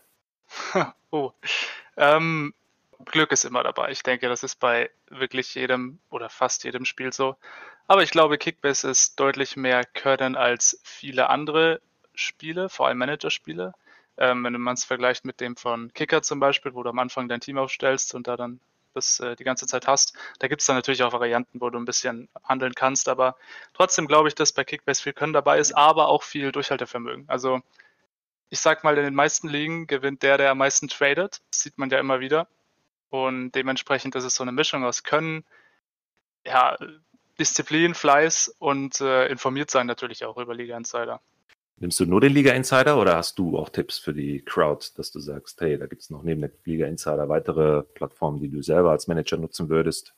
oh, 1.12 1.32
ähm, 1.96 2.54
Glück 3.06 3.32
ist 3.32 3.46
immer 3.46 3.64
dabei. 3.64 3.92
Ich 3.92 4.04
denke, 4.04 4.28
das 4.28 4.44
ist 4.44 4.60
bei 4.60 4.90
wirklich 5.10 5.56
jedem 5.56 6.00
oder 6.10 6.30
fast 6.30 6.66
jedem 6.66 6.84
Spiel 6.84 7.14
so. 7.14 7.38
Aber 7.88 8.04
ich 8.04 8.12
glaube, 8.12 8.38
Kickbase 8.38 8.90
ist 8.90 9.20
deutlich 9.20 9.56
mehr 9.56 9.84
Können 9.86 10.36
als 10.36 10.80
viele 10.84 11.30
andere 11.30 11.82
Spiele, 12.16 12.70
vor 12.70 12.88
allem 12.88 12.98
Managerspiele. 12.98 13.74
Ähm, 14.18 14.44
wenn 14.44 14.60
man 14.60 14.74
es 14.76 14.86
vergleicht 14.86 15.26
mit 15.26 15.42
dem 15.42 15.56
von 15.58 15.94
Kicker 15.94 16.22
zum 16.22 16.40
Beispiel, 16.40 16.74
wo 16.74 16.84
du 16.84 16.90
am 16.90 17.00
Anfang 17.00 17.28
dein 17.28 17.42
Team 17.42 17.58
aufstellst 17.58 18.16
und 18.16 18.28
da 18.28 18.38
dann 18.38 18.60
das 18.94 19.20
äh, 19.20 19.36
die 19.36 19.44
ganze 19.44 19.68
Zeit 19.68 19.88
hast. 19.88 20.14
Da 20.40 20.48
gibt 20.48 20.62
es 20.62 20.68
dann 20.68 20.78
natürlich 20.78 21.04
auch 21.04 21.14
Varianten, 21.14 21.62
wo 21.62 21.70
du 21.70 21.78
ein 21.78 21.86
bisschen 21.86 22.30
handeln 22.44 22.74
kannst, 22.74 23.10
aber 23.10 23.36
trotzdem 23.74 24.08
glaube 24.08 24.30
ich, 24.30 24.36
dass 24.36 24.54
bei 24.54 24.64
Kickbase 24.64 25.04
viel 25.04 25.14
Können 25.14 25.34
dabei 25.34 25.60
ist, 25.60 25.74
aber 25.74 26.08
auch 26.08 26.24
viel 26.24 26.52
Durchhaltevermögen. 26.52 27.26
Also 27.28 27.62
ich 28.50 28.60
sag 28.60 28.84
mal, 28.84 28.98
in 28.98 29.04
den 29.04 29.16
meisten 29.16 29.50
Ligen 29.50 29.86
gewinnt 29.88 30.24
der, 30.24 30.38
der 30.38 30.52
am 30.52 30.60
meisten 30.60 30.88
tradet. 30.88 31.42
Das 31.52 31.62
sieht 31.62 31.78
man 31.78 31.90
ja 31.90 32.00
immer 32.00 32.20
wieder. 32.20 32.48
Und 33.10 33.52
dementsprechend 33.52 34.16
ist 34.16 34.24
es 34.24 34.36
so 34.36 34.44
eine 34.44 34.52
Mischung 34.52 34.86
aus 34.86 35.04
Können, 35.04 35.46
ja, 36.46 36.78
Disziplin, 37.40 37.94
Fleiß 37.94 38.56
und 38.60 39.02
äh, 39.02 39.28
informiert 39.28 39.72
sein 39.72 39.88
natürlich 39.88 40.26
auch 40.26 40.38
über 40.38 40.54
Liga 40.54 40.78
Insider. 40.78 41.22
Nimmst 41.78 42.00
du 42.00 42.06
nur 42.06 42.22
den 42.22 42.34
Liga 42.34 42.54
Insider 42.54 42.98
oder 42.98 43.18
hast 43.18 43.38
du 43.38 43.58
auch 43.58 43.70
Tipps 43.70 43.98
für 43.98 44.14
die 44.14 44.42
Crowd, 44.42 44.86
dass 44.96 45.12
du 45.12 45.20
sagst, 45.20 45.60
hey, 45.60 45.78
da 45.78 45.88
gibt 45.88 46.04
es 46.04 46.10
noch 46.10 46.24
neben 46.24 46.40
der 46.42 46.52
Liga 46.64 46.88
Insider 46.88 47.28
weitere 47.28 47.84
Plattformen, 47.84 48.40
die 48.40 48.50
du 48.50 48.62
selber 48.62 48.92
als 48.92 49.08
Manager 49.08 49.38
nutzen 49.38 49.68
würdest? 49.68 50.14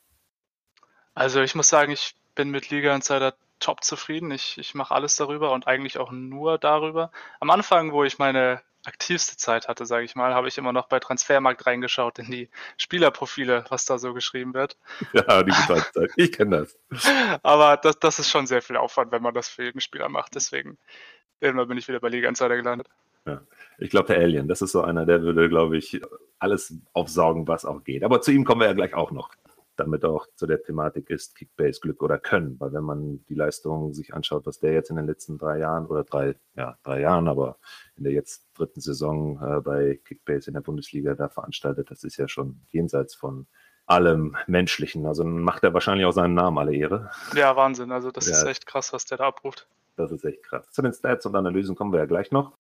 Also 1.16 1.42
ich 1.42 1.56
muss 1.56 1.68
sagen, 1.68 1.92
ich 1.92 2.16
bin 2.36 2.52
mit 2.52 2.70
Liga 2.70 2.94
Insider 2.94 3.34
top 3.60 3.84
zufrieden. 3.84 4.30
Ich, 4.30 4.60
ich 4.60 4.76
mache 4.76 4.94
alles 4.94 5.16
darüber 5.16 5.52
und 5.52 5.66
eigentlich 5.66 5.98
auch 5.98 6.12
nur 6.12 6.60
darüber. 6.60 7.12
Am 7.40 7.50
Anfang, 7.50 7.92
wo 7.92 8.04
ich 8.04 8.20
meine 8.20 8.62
aktivste 8.88 9.36
Zeit 9.36 9.68
hatte, 9.68 9.86
sage 9.86 10.06
ich 10.06 10.16
mal, 10.16 10.34
habe 10.34 10.48
ich 10.48 10.58
immer 10.58 10.72
noch 10.72 10.88
bei 10.88 11.00
Transfermarkt 11.00 11.66
reingeschaut 11.66 12.20
in 12.20 12.32
die 12.32 12.50
Spielerprofile, 12.78 13.66
was 13.70 13.86
da 13.86 13.98
so 14.00 14.14
geschrieben 14.14 14.54
wird. 14.54 14.78
Ja, 15.14 15.44
die 15.44 15.52
Zeit. 15.52 16.12
Ich 16.16 16.32
kenne 16.32 16.66
das. 16.66 16.78
Aber 17.44 17.78
das, 17.78 18.00
das 18.00 18.20
ist 18.20 18.30
schon 18.30 18.48
sehr 18.48 18.62
viel 18.62 18.78
Aufwand, 18.78 19.12
wenn 19.12 19.22
man 19.22 19.34
das 19.34 19.50
für 19.50 19.64
jeden 19.64 19.82
Spieler 19.82 20.10
macht. 20.10 20.36
Deswegen 20.36 20.78
irgendwann 21.40 21.68
bin 21.68 21.78
ich 21.78 21.88
wieder 21.88 22.00
bei 22.00 22.10
Liga 22.10 22.30
Insider 22.30 22.56
gelandet. 22.56 22.88
Ja. 23.26 23.42
Ich 23.78 23.90
glaube, 23.90 24.08
der 24.08 24.18
Alien, 24.18 24.48
das 24.48 24.62
ist 24.62 24.72
so 24.72 24.82
einer, 24.82 25.06
der 25.06 25.22
würde, 25.22 25.50
glaube 25.50 25.78
ich, 25.78 26.02
alles 26.40 26.74
aufsaugen, 26.94 27.48
was 27.48 27.66
auch 27.66 27.84
geht. 27.84 28.04
Aber 28.04 28.22
zu 28.22 28.32
ihm 28.32 28.46
kommen 28.46 28.62
wir 28.62 28.68
ja 28.68 28.74
gleich 28.74 28.94
auch 28.94 29.12
noch 29.12 29.30
damit 29.80 30.04
auch 30.04 30.28
zu 30.36 30.46
der 30.48 30.62
Thematik 30.62 31.10
ist, 31.10 31.36
Kickbase 31.36 31.80
Glück 31.80 32.02
oder 32.02 32.18
Können. 32.18 32.60
Weil 32.60 32.74
wenn 32.74 32.84
man 32.84 33.26
die 33.26 33.36
Leistung 33.36 33.94
sich 33.94 34.14
anschaut, 34.14 34.46
was 34.46 34.60
der 34.60 34.74
jetzt 34.74 34.90
in 34.90 34.96
den 34.96 35.06
letzten 35.06 35.38
drei 35.38 35.60
Jahren 35.60 35.86
oder 35.86 36.04
drei, 36.04 36.36
ja, 36.56 36.78
drei 36.84 37.02
Jahren, 37.02 37.28
aber 37.28 37.58
in 37.96 38.04
der 38.04 38.14
jetzt 38.14 38.48
dritten 38.56 38.82
Saison 38.82 39.42
äh, 39.42 39.62
bei 39.62 40.00
Kickbase 40.04 40.50
in 40.50 40.56
der 40.56 40.62
Bundesliga 40.62 41.16
da 41.16 41.30
veranstaltet, 41.30 41.92
das 41.92 42.04
ist 42.04 42.18
ja 42.18 42.28
schon 42.28 42.62
jenseits 42.70 43.16
von 43.16 43.48
allem 43.86 44.36
Menschlichen. 44.48 45.06
Also 45.06 45.24
macht 45.24 45.64
er 45.64 45.74
wahrscheinlich 45.74 46.06
auch 46.06 46.12
seinen 46.12 46.34
Namen 46.34 46.58
alle 46.58 46.76
Ehre. 46.76 47.10
Ja, 47.36 47.56
Wahnsinn. 47.56 47.92
Also 47.92 48.12
das 48.12 48.28
ja, 48.28 48.36
ist 48.36 48.44
echt 48.44 48.66
krass, 48.66 48.94
was 48.94 49.06
der 49.06 49.18
da 49.18 49.28
abruft. 49.28 49.68
Das 49.96 50.12
ist 50.12 50.24
echt 50.26 50.44
krass. 50.44 50.70
Zu 50.72 50.82
den 50.82 50.94
Stats 50.94 51.26
und 51.26 51.36
Analysen 51.36 51.76
kommen 51.76 51.92
wir 51.92 52.00
ja 52.00 52.06
gleich 52.06 52.32
noch. 52.32 52.58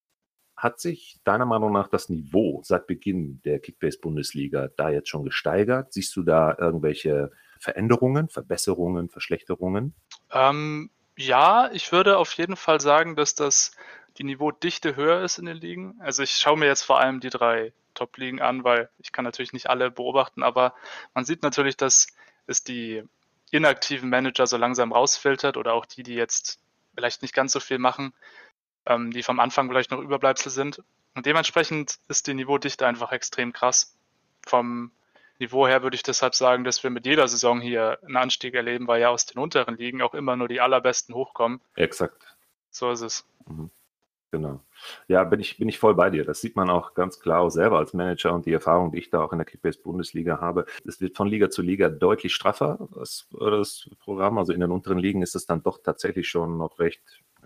Hat 0.57 0.79
sich 0.79 1.19
deiner 1.23 1.45
Meinung 1.45 1.71
nach 1.71 1.87
das 1.87 2.09
Niveau 2.09 2.61
seit 2.63 2.87
Beginn 2.87 3.41
der 3.45 3.59
Kickbase-Bundesliga 3.59 4.69
da 4.75 4.89
jetzt 4.89 5.09
schon 5.09 5.23
gesteigert? 5.23 5.93
Siehst 5.93 6.15
du 6.15 6.23
da 6.23 6.55
irgendwelche 6.57 7.31
Veränderungen, 7.59 8.27
Verbesserungen, 8.27 9.09
Verschlechterungen? 9.09 9.93
Ähm, 10.31 10.89
ja, 11.15 11.69
ich 11.71 11.91
würde 11.91 12.17
auf 12.17 12.33
jeden 12.33 12.55
Fall 12.55 12.81
sagen, 12.81 13.15
dass 13.15 13.35
das 13.35 13.71
die 14.17 14.23
Niveaudichte 14.23 14.95
höher 14.95 15.21
ist 15.21 15.37
in 15.37 15.45
den 15.45 15.57
Ligen. 15.57 15.95
Also 15.99 16.23
ich 16.23 16.31
schaue 16.31 16.57
mir 16.57 16.65
jetzt 16.65 16.83
vor 16.83 16.99
allem 16.99 17.19
die 17.19 17.29
drei 17.29 17.71
Top-Ligen 17.93 18.41
an, 18.41 18.63
weil 18.63 18.89
ich 18.99 19.11
kann 19.11 19.25
natürlich 19.25 19.53
nicht 19.53 19.69
alle 19.69 19.91
beobachten, 19.91 20.43
aber 20.43 20.73
man 21.13 21.25
sieht 21.25 21.43
natürlich, 21.43 21.77
dass 21.77 22.07
es 22.45 22.63
die 22.63 23.03
inaktiven 23.51 24.09
Manager 24.09 24.47
so 24.47 24.57
langsam 24.57 24.91
rausfiltert 24.91 25.57
oder 25.57 25.73
auch 25.73 25.85
die, 25.85 26.03
die 26.03 26.15
jetzt 26.15 26.59
vielleicht 26.95 27.21
nicht 27.21 27.33
ganz 27.33 27.51
so 27.51 27.59
viel 27.59 27.77
machen, 27.77 28.13
ähm, 28.87 29.11
die 29.11 29.23
vom 29.23 29.39
Anfang 29.39 29.69
vielleicht 29.69 29.91
noch 29.91 29.99
Überbleibsel 29.99 30.51
sind. 30.51 30.81
Und 31.15 31.25
dementsprechend 31.25 31.99
ist 32.07 32.27
die 32.27 32.33
Niveaudichte 32.33 32.85
einfach 32.85 33.11
extrem 33.11 33.53
krass. 33.53 33.95
Vom 34.45 34.91
Niveau 35.39 35.67
her 35.67 35.83
würde 35.83 35.95
ich 35.95 36.03
deshalb 36.03 36.35
sagen, 36.35 36.63
dass 36.63 36.83
wir 36.83 36.89
mit 36.89 37.05
jeder 37.05 37.27
Saison 37.27 37.61
hier 37.61 37.99
einen 38.03 38.17
Anstieg 38.17 38.55
erleben, 38.55 38.87
weil 38.87 39.01
ja 39.01 39.09
aus 39.09 39.25
den 39.25 39.39
unteren 39.39 39.77
Ligen 39.77 40.01
auch 40.01 40.13
immer 40.13 40.35
nur 40.35 40.47
die 40.47 40.61
allerbesten 40.61 41.13
hochkommen. 41.13 41.61
Exakt. 41.75 42.23
So 42.71 42.91
ist 42.91 43.01
es. 43.01 43.25
Mhm. 43.45 43.69
Genau. 44.31 44.61
Ja, 45.07 45.23
bin 45.23 45.39
ich, 45.39 45.57
bin 45.57 45.69
ich 45.69 45.79
voll 45.79 45.95
bei 45.95 46.09
dir. 46.09 46.25
Das 46.25 46.41
sieht 46.41 46.55
man 46.55 46.69
auch 46.69 46.93
ganz 46.93 47.19
klar 47.19 47.41
auch 47.41 47.49
selber 47.49 47.77
als 47.77 47.93
Manager 47.93 48.33
und 48.33 48.45
die 48.45 48.51
Erfahrung, 48.51 48.91
die 48.91 48.99
ich 48.99 49.09
da 49.09 49.21
auch 49.21 49.31
in 49.31 49.37
der 49.37 49.45
Kickbase-Bundesliga 49.45 50.41
habe. 50.41 50.65
Es 50.85 50.99
wird 50.99 51.15
von 51.15 51.27
Liga 51.27 51.49
zu 51.49 51.61
Liga 51.61 51.89
deutlich 51.89 52.35
straffer, 52.35 52.89
das, 52.93 53.27
das 53.31 53.89
Programm. 53.99 54.37
Also 54.37 54.51
in 54.51 54.59
den 54.59 54.71
unteren 54.71 54.97
Ligen 54.97 55.21
ist 55.21 55.35
es 55.35 55.45
dann 55.45 55.63
doch 55.63 55.79
tatsächlich 55.81 56.27
schon 56.27 56.57
noch 56.57 56.79
recht 56.79 57.01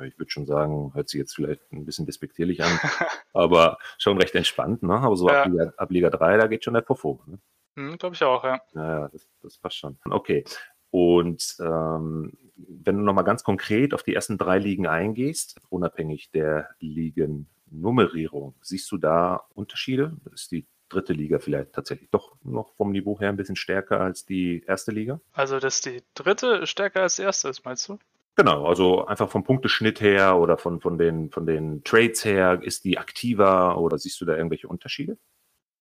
ich 0.08 0.18
würde 0.18 0.32
schon 0.32 0.46
sagen, 0.46 0.92
hört 0.94 1.10
sich 1.10 1.20
jetzt 1.20 1.36
vielleicht 1.36 1.62
ein 1.72 1.86
bisschen 1.86 2.06
despektierlich 2.06 2.64
an, 2.64 2.72
aber 3.34 3.78
schon 3.98 4.18
recht 4.18 4.34
entspannt. 4.36 4.84
Ne? 4.84 4.94
Aber 4.94 5.16
so 5.16 5.30
ja. 5.30 5.44
ab, 5.44 5.50
Liga, 5.50 5.74
ab, 5.78 5.92
Liga, 5.92 6.10
3, 6.10 6.38
da 6.38 6.48
geht 6.48 6.64
schon 6.64 6.74
der 6.74 6.82
Puff 6.82 7.04
hoch. 7.04 7.26
Ne? 7.28 7.40
Hm, 7.76 7.98
Glaube 7.98 8.16
ich 8.16 8.24
auch, 8.24 8.44
ja. 8.44 8.62
Ja, 8.74 9.08
das, 9.10 9.28
das 9.42 9.58
passt 9.58 9.78
schon. 9.78 9.98
Okay. 10.10 10.44
Und 10.90 11.56
ähm, 11.60 12.34
wenn 12.68 12.98
du 12.98 13.04
nochmal 13.04 13.24
ganz 13.24 13.44
konkret 13.44 13.94
auf 13.94 14.04
die 14.04 14.14
ersten 14.14 14.38
drei 14.38 14.60
Ligen 14.60 14.88
eingehst, 14.88 15.60
unabhängig 15.70 16.32
der 16.32 16.70
Ligennummerierung, 16.80 18.56
siehst 18.62 18.92
du 18.92 18.98
da 18.98 19.46
Unterschiede? 19.54 20.14
Ist 20.34 20.52
die 20.52 20.66
dritte 20.90 21.14
Liga 21.14 21.40
vielleicht 21.40 21.74
tatsächlich 21.74 22.10
doch 22.10 22.36
noch 22.44 22.74
vom 22.76 22.92
Niveau 22.92 23.20
her 23.20 23.30
ein 23.30 23.38
bisschen 23.38 23.56
stärker 23.56 24.02
als 24.02 24.26
die 24.26 24.64
erste 24.68 24.92
Liga? 24.92 25.20
Also, 25.34 25.60
dass 25.60 25.82
die 25.82 26.02
dritte 26.14 26.68
stärker 26.68 27.02
als 27.02 27.16
die 27.16 27.24
erste 27.24 27.50
ist, 27.50 27.66
meinst 27.66 27.88
du? 27.90 27.98
Genau, 28.36 28.66
also 28.66 29.06
einfach 29.06 29.30
vom 29.30 29.44
Punkteschnitt 29.44 30.00
her 30.00 30.38
oder 30.38 30.58
von, 30.58 30.80
von, 30.80 30.98
den, 30.98 31.30
von 31.30 31.46
den 31.46 31.84
Trades 31.84 32.24
her, 32.24 32.60
ist 32.62 32.86
die 32.86 32.98
aktiver 32.98 33.78
oder 33.78 33.98
siehst 33.98 34.22
du 34.22 34.26
da 34.26 34.36
irgendwelche 34.36 34.68
Unterschiede? 34.68 35.18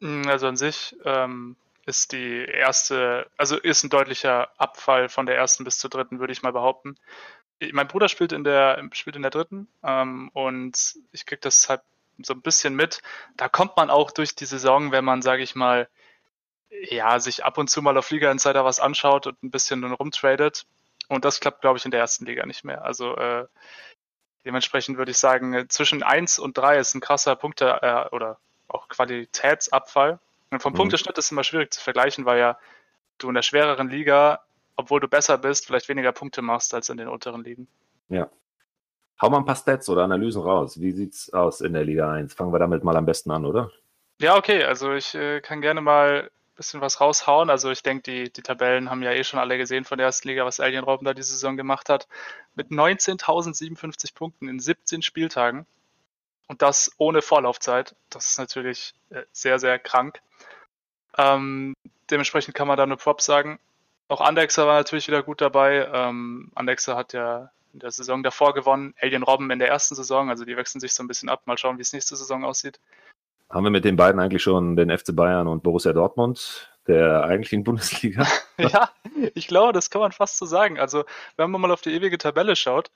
Hm, 0.01 0.27
also 0.27 0.47
an 0.47 0.57
sich 0.57 0.97
ähm, 1.05 1.57
ist 1.87 2.13
die 2.13 2.45
erste, 2.45 3.31
also 3.37 3.57
ist 3.57 3.85
ein 3.85 3.91
deutlicher 3.91 4.51
Abfall 4.59 5.09
von 5.09 5.27
der 5.27 5.37
ersten 5.37 5.65
bis 5.65 5.79
zur 5.79 5.91
dritten, 5.91 6.21
würde 6.21 6.33
ich 6.33 6.43
mal 6.43 6.53
behaupten. 6.53 6.97
Mein 7.73 7.89
Bruder 7.89 8.09
spielt 8.09 8.33
in 8.33 8.45
der, 8.45 8.83
spielt 8.93 9.17
in 9.17 9.23
der 9.23 9.31
dritten 9.31 9.69
ähm, 9.83 10.31
und 10.33 10.95
ich 11.13 11.27
kriege 11.27 11.41
das 11.41 11.69
halt 11.69 11.83
so 12.23 12.35
ein 12.35 12.43
bisschen 12.43 12.75
mit. 12.75 13.03
Da 13.37 13.49
kommt 13.49 13.77
man 13.77 13.91
auch 13.91 14.11
durch 14.11 14.35
die 14.35 14.47
Saison, 14.47 14.93
wenn 14.93 15.05
man, 15.05 15.23
sage 15.23 15.43
ich 15.43 15.55
mal, 15.55 15.89
ja, 16.71 17.19
sich 17.21 17.45
ab 17.45 17.59
und 17.59 17.69
zu 17.69 17.83
mal 17.83 17.99
auf 17.99 18.11
Liga 18.11 18.31
Insider 18.31 18.65
was 18.65 18.81
anschaut 18.81 19.27
und 19.27 19.43
ein 19.43 19.51
bisschen 19.51 19.85
rumtradet, 19.85 20.67
und 21.11 21.25
das 21.25 21.41
klappt, 21.41 21.61
glaube 21.61 21.77
ich, 21.77 21.85
in 21.85 21.91
der 21.91 21.99
ersten 21.99 22.25
Liga 22.25 22.47
nicht 22.47 22.63
mehr. 22.63 22.85
Also 22.85 23.17
äh, 23.17 23.47
dementsprechend 24.45 24.97
würde 24.97 25.11
ich 25.11 25.19
sagen, 25.19 25.69
zwischen 25.69 26.05
1 26.05 26.39
und 26.39 26.57
3 26.57 26.79
ist 26.79 26.95
ein 26.95 27.01
krasser 27.01 27.35
Punkte- 27.35 27.81
äh, 27.83 28.15
oder 28.15 28.39
auch 28.69 28.87
Qualitätsabfall. 28.87 30.21
Und 30.51 30.61
vom 30.61 30.73
mhm. 30.73 30.79
Punkteschnitt 30.79 31.17
ist 31.19 31.27
es 31.27 31.33
immer 31.33 31.45
schwierig 31.45 31.73
zu 31.73 31.81
vergleichen, 31.81 32.25
weil 32.25 32.39
ja 32.39 32.59
du 33.19 33.29
in 33.29 33.35
der 33.35 33.43
schwereren 33.43 33.89
Liga, 33.89 34.41
obwohl 34.77 35.01
du 35.01 35.09
besser 35.09 35.39
bist, 35.39 35.67
vielleicht 35.67 35.89
weniger 35.89 36.13
Punkte 36.13 36.43
machst 36.43 36.75
als 36.75 36.89
in 36.89 36.97
den 36.97 37.09
unteren 37.09 37.45
Ligen. 37.45 37.69
Ja. 38.09 38.29
Hau 39.21 39.29
mal 39.29 39.39
ein 39.39 39.45
paar 39.45 39.57
Stats 39.57 39.89
oder 39.89 40.05
Analysen 40.05 40.43
raus. 40.43 40.81
Wie 40.81 40.93
sieht's 40.93 41.33
aus 41.33 41.61
in 41.61 41.75
der 41.75 41.85
Liga 41.85 42.11
1? 42.11 42.35
Fangen 42.35 42.53
wir 42.53 42.59
damit 42.59 42.85
mal 42.85 42.97
am 42.97 43.05
besten 43.07 43.31
an, 43.31 43.45
oder? 43.45 43.71
Ja, 44.19 44.37
okay. 44.37 44.65
Also 44.65 44.93
ich 44.95 45.15
äh, 45.15 45.41
kann 45.41 45.61
gerne 45.61 45.81
mal 45.81 46.31
bisschen 46.61 46.83
was 46.83 47.01
raushauen. 47.01 47.49
Also 47.49 47.71
ich 47.71 47.83
denke, 47.83 48.03
die, 48.03 48.31
die 48.31 48.43
Tabellen 48.43 48.91
haben 48.91 49.03
ja 49.03 49.13
eh 49.13 49.25
schon 49.25 49.41
alle 49.41 49.57
gesehen 49.57 49.87
von 49.87 49.97
der 49.97 50.07
ersten 50.07 50.29
Liga, 50.29 50.45
was 50.45 50.61
Alien 50.61 50.85
Robben 50.85 51.07
da 51.07 51.15
diese 51.15 51.33
Saison 51.33 51.57
gemacht 51.57 51.89
hat. 51.89 52.07
Mit 52.55 52.69
19.057 52.69 54.15
Punkten 54.15 54.47
in 54.47 54.61
17 54.61 55.01
Spieltagen. 55.01 55.67
Und 56.49 56.61
das 56.61 56.93
ohne 56.99 57.23
Vorlaufzeit. 57.23 57.97
Das 58.11 58.29
ist 58.29 58.39
natürlich 58.39 58.95
äh, 59.09 59.23
sehr, 59.33 59.59
sehr 59.59 59.79
krank. 59.79 60.21
Ähm, 61.19 61.75
dementsprechend 62.11 62.55
kann 62.55 62.69
man 62.69 62.77
da 62.77 62.87
nur 62.87 62.97
Props 62.97 63.25
sagen. 63.25 63.59
Auch 64.09 64.21
Andexer 64.21 64.67
war 64.67 64.79
natürlich 64.79 65.07
wieder 65.07 65.23
gut 65.23 65.41
dabei. 65.41 65.89
Ähm, 65.93 66.51
Andexer 66.55 66.97
hat 66.97 67.13
ja 67.13 67.51
in 67.73 67.81
der 67.81 67.91
Saison 67.91 68.23
davor 68.23 68.55
gewonnen. 68.55 68.95
Alien 69.01 69.23
Robben 69.23 69.51
in 69.51 69.59
der 69.59 69.69
ersten 69.69 69.95
Saison. 69.95 70.31
Also 70.31 70.45
die 70.45 70.57
wechseln 70.57 70.81
sich 70.81 70.93
so 70.95 71.03
ein 71.03 71.09
bisschen 71.09 71.29
ab. 71.29 71.43
Mal 71.47 71.59
schauen, 71.59 71.79
wie 71.79 71.83
es 71.83 71.93
nächste 71.93 72.17
Saison 72.17 72.45
aussieht. 72.45 72.81
Haben 73.49 73.65
wir 73.65 73.71
mit 73.71 73.85
den 73.85 73.97
beiden 73.97 74.21
eigentlich 74.21 74.43
schon 74.43 74.77
den 74.77 74.97
FC 74.97 75.15
Bayern 75.15 75.49
und 75.49 75.63
Borussia 75.63 75.93
Dortmund 75.93 76.71
der 76.87 77.25
eigentlichen 77.25 77.65
Bundesliga? 77.65 78.27
ja, 78.59 78.91
ich 79.35 79.49
glaube, 79.49 79.73
das 79.73 79.91
kann 79.91 80.01
man 80.01 80.13
fast 80.13 80.39
so 80.39 80.47
sagen. 80.47 80.79
Also, 80.79 81.05
wenn 81.37 81.51
man 81.51 81.61
mal 81.61 81.71
auf 81.73 81.81
die 81.81 81.93
ewige 81.93 82.19
Tabelle 82.19 82.57
schaut, 82.57 82.91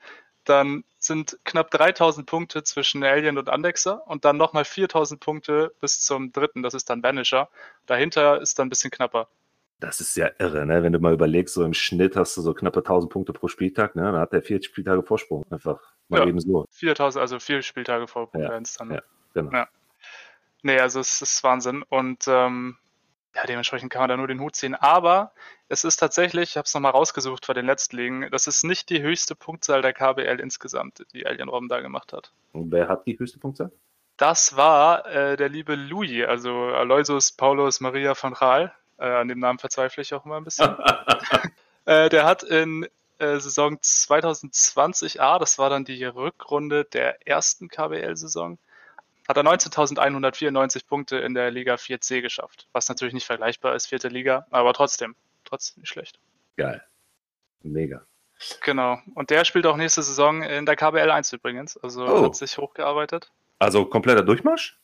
dann 0.44 0.84
sind 0.98 1.38
knapp 1.44 1.70
3000 1.70 2.26
Punkte 2.26 2.62
zwischen 2.62 3.04
Alien 3.04 3.38
und 3.38 3.48
Andexer 3.48 4.06
und 4.06 4.24
dann 4.24 4.36
nochmal 4.36 4.64
4000 4.64 5.20
Punkte 5.20 5.74
bis 5.80 6.00
zum 6.00 6.32
dritten, 6.32 6.62
das 6.62 6.74
ist 6.74 6.88
dann 6.90 7.02
Vanisher. 7.02 7.48
Dahinter 7.86 8.40
ist 8.40 8.58
dann 8.58 8.66
ein 8.66 8.70
bisschen 8.70 8.90
knapper. 8.90 9.28
Das 9.80 10.00
ist 10.00 10.16
ja 10.16 10.30
irre, 10.38 10.64
ne? 10.64 10.82
Wenn 10.82 10.92
du 10.92 10.98
mal 10.98 11.12
überlegst, 11.12 11.54
so 11.54 11.64
im 11.64 11.74
Schnitt 11.74 12.16
hast 12.16 12.36
du 12.36 12.40
so 12.40 12.54
knappe 12.54 12.80
1000 12.80 13.12
Punkte 13.12 13.32
pro 13.32 13.48
Spieltag, 13.48 13.96
ne? 13.96 14.02
Dann 14.02 14.16
hat 14.16 14.32
der 14.32 14.42
vier 14.42 14.62
Spieltage 14.62 15.02
Vorsprung 15.02 15.44
einfach 15.50 15.80
mal 16.08 16.20
ja, 16.20 16.26
eben 16.26 16.40
so. 16.40 16.66
4000, 16.70 17.20
also 17.20 17.38
vier 17.38 17.60
Spieltage 17.60 18.06
vor 18.06 18.30
Punkt 18.30 18.48
ja, 18.48 18.54
1 18.54 18.74
dann. 18.74 18.92
Ja, 18.92 19.02
genau. 19.34 19.52
Ja. 19.52 19.68
Nee, 20.62 20.78
also 20.78 21.00
es 21.00 21.20
ist 21.20 21.44
Wahnsinn. 21.44 21.82
Und 21.82 22.24
ähm, 22.28 22.78
ja, 23.34 23.46
dementsprechend 23.46 23.92
kann 23.92 24.02
man 24.02 24.08
da 24.08 24.16
nur 24.16 24.28
den 24.28 24.40
Hut 24.40 24.54
ziehen. 24.54 24.74
Aber 24.74 25.32
es 25.68 25.84
ist 25.84 25.96
tatsächlich, 25.96 26.50
ich 26.50 26.56
habe 26.56 26.66
es 26.66 26.74
nochmal 26.74 26.92
rausgesucht 26.92 27.46
vor 27.46 27.54
den 27.54 27.66
letzten 27.66 27.96
Ligen, 27.96 28.28
das 28.30 28.46
ist 28.46 28.64
nicht 28.64 28.90
die 28.90 29.02
höchste 29.02 29.34
Punktzahl 29.34 29.82
der 29.82 29.92
KBL 29.92 30.40
insgesamt, 30.40 31.04
die 31.12 31.26
Alien 31.26 31.48
Robben 31.48 31.68
da 31.68 31.80
gemacht 31.80 32.12
hat. 32.12 32.32
Und 32.52 32.70
wer 32.70 32.88
hat 32.88 33.06
die 33.06 33.18
höchste 33.18 33.38
Punktzahl? 33.38 33.72
Das 34.16 34.56
war 34.56 35.06
äh, 35.06 35.36
der 35.36 35.48
liebe 35.48 35.74
Louis, 35.74 36.24
also 36.26 36.52
Aloysius 36.52 37.32
Paulus 37.32 37.80
Maria 37.80 38.14
von 38.14 38.32
Raal. 38.32 38.72
Äh, 38.98 39.06
an 39.06 39.26
dem 39.26 39.40
Namen 39.40 39.58
verzweifle 39.58 40.02
ich 40.02 40.14
auch 40.14 40.24
immer 40.24 40.36
ein 40.36 40.44
bisschen. 40.44 40.76
äh, 41.84 42.08
der 42.08 42.24
hat 42.24 42.44
in 42.44 42.86
äh, 43.18 43.38
Saison 43.40 43.76
2020a, 43.78 45.40
das 45.40 45.58
war 45.58 45.68
dann 45.68 45.84
die 45.84 46.04
Rückrunde 46.04 46.84
der 46.84 47.26
ersten 47.26 47.68
KBL-Saison, 47.68 48.58
hat 49.28 49.36
er 49.36 49.42
19.194 49.42 50.86
Punkte 50.86 51.16
in 51.18 51.34
der 51.34 51.50
Liga 51.50 51.74
4C 51.74 52.20
geschafft. 52.20 52.68
Was 52.72 52.88
natürlich 52.88 53.14
nicht 53.14 53.26
vergleichbar 53.26 53.74
ist, 53.74 53.86
vierte 53.86 54.08
Liga, 54.08 54.46
aber 54.50 54.72
trotzdem, 54.74 55.14
trotzdem 55.44 55.80
nicht 55.82 55.90
schlecht. 55.90 56.18
Geil. 56.56 56.82
Mega. 57.62 58.04
Genau. 58.62 58.98
Und 59.14 59.30
der 59.30 59.44
spielt 59.44 59.66
auch 59.66 59.76
nächste 59.76 60.02
Saison 60.02 60.42
in 60.42 60.66
der 60.66 60.76
KBL 60.76 61.10
1 61.10 61.32
übrigens. 61.32 61.76
Also 61.78 62.04
Oh. 62.06 62.24
hat 62.26 62.36
sich 62.36 62.58
hochgearbeitet. 62.58 63.32
Also 63.58 63.86
kompletter 63.86 64.22
Durchmarsch? 64.22 64.78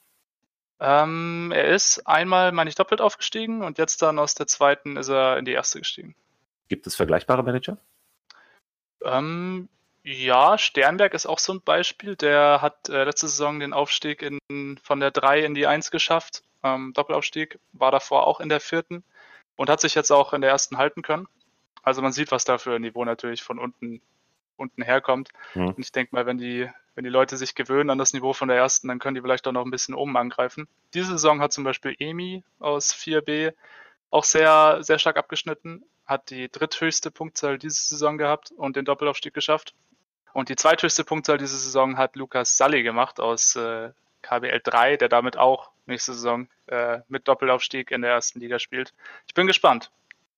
Ähm, 0.79 1.53
er 1.55 1.67
ist 1.75 2.07
einmal, 2.07 2.53
meine 2.53 2.71
ich, 2.71 2.77
doppelt 2.77 3.03
aufgestiegen 3.03 3.63
und 3.63 3.77
jetzt 3.77 4.01
dann 4.01 4.19
aus 4.19 4.35
der 4.35 4.47
zweiten 4.47 4.97
ist 4.97 5.09
er 5.11 5.37
in 5.37 5.45
die 5.45 5.53
erste 5.53 5.79
gestiegen. 5.81 6.15
Gibt 6.69 6.87
es 6.87 6.97
vergleichbare 6.97 7.43
Manager? 7.43 7.77
Ähm, 9.05 9.69
ja, 10.03 10.57
Sternberg 10.57 11.15
ist 11.15 11.27
auch 11.27 11.39
so 11.39 11.53
ein 11.53 11.61
Beispiel. 11.61 12.17
Der 12.17 12.63
hat 12.63 12.89
äh, 12.89 13.05
letzte 13.05 13.29
Saison 13.29 13.61
den 13.61 13.73
Aufstieg 13.73 14.23
in, 14.23 14.79
von 14.83 15.01
der 15.01 15.11
3 15.11 15.45
in 15.45 15.55
die 15.55 15.67
1 15.67 15.91
geschafft. 15.91 16.43
Ähm, 16.63 16.93
Doppelaufstieg, 16.95 17.59
war 17.73 17.91
davor 17.91 18.27
auch 18.27 18.41
in 18.41 18.49
der 18.49 18.61
vierten 18.61 19.05
und 19.57 19.71
hat 19.71 19.81
sich 19.81 19.95
jetzt 19.95 20.11
auch 20.11 20.33
in 20.33 20.41
der 20.41 20.51
ersten 20.51 20.79
halten 20.79 21.03
können. 21.03 21.27
Also 21.83 22.03
man 22.03 22.13
sieht, 22.13 22.33
was 22.33 22.45
da 22.45 22.59
für 22.59 22.75
ein 22.75 22.83
Niveau 22.83 23.05
natürlich 23.05 23.43
von 23.43 23.59
unten, 23.59 24.01
unten 24.57 24.83
herkommt. 24.83 25.31
Mhm. 25.55 25.69
Und 25.69 25.79
ich 25.79 25.93
denke 25.93 26.15
mal, 26.15 26.27
wenn 26.27 26.39
die, 26.39 26.69
wenn 26.95 27.05
die 27.05 27.11
Leute 27.11 27.37
sich 27.37 27.55
gewöhnen 27.55 27.91
an 27.91 27.99
das 27.99 28.13
Niveau 28.13 28.33
von 28.33 28.49
der 28.49 28.59
ersten, 28.59 28.89
dann 28.89 28.99
können 28.99 29.15
die 29.15 29.23
vielleicht 29.23 29.47
auch 29.47 29.53
noch 29.53 29.65
ein 29.65 29.71
bisschen 29.71 29.95
oben 29.95 30.17
angreifen. 30.17 30.69
Diese 30.95 31.13
Saison 31.13 31.41
hat 31.41 31.53
zum 31.53 31.65
Beispiel 31.65 31.95
Emi 31.99 32.45
aus 32.59 32.95
4B 32.95 33.55
auch 34.11 34.25
sehr, 34.25 34.79
sehr 34.83 34.99
stark 34.99 35.17
abgeschnitten, 35.17 35.85
hat 36.05 36.31
die 36.31 36.51
dritthöchste 36.51 37.11
Punktzahl 37.11 37.59
diese 37.59 37.81
Saison 37.81 38.19
gehabt 38.19 38.51
und 38.51 38.77
den 38.77 38.85
Doppelaufstieg 38.85 39.33
geschafft. 39.33 39.75
Und 40.33 40.49
die 40.49 40.57
zweithöchste 40.57 41.05
Punktzahl 41.05 41.39
diese 41.39 41.57
Saison 41.57 41.97
hat 41.97 42.17
Lukas 42.17 42.57
Salli 42.57 42.83
gemacht 42.83 43.21
aus 43.21 43.57
äh, 43.57 43.91
KBL 44.23 44.61
3, 44.63 44.97
der 44.97 45.09
damit 45.09 45.37
auch 45.37 45.71
nächste 45.87 46.13
Saison 46.13 46.49
äh, 46.67 47.01
mit 47.09 47.27
Doppelaufstieg 47.29 47.91
in 47.91 48.03
der 48.03 48.13
ersten 48.13 48.41
Liga 48.41 48.59
spielt. 48.59 48.93
Ich 49.27 49.35
bin 49.35 49.47
gespannt, 49.47 49.91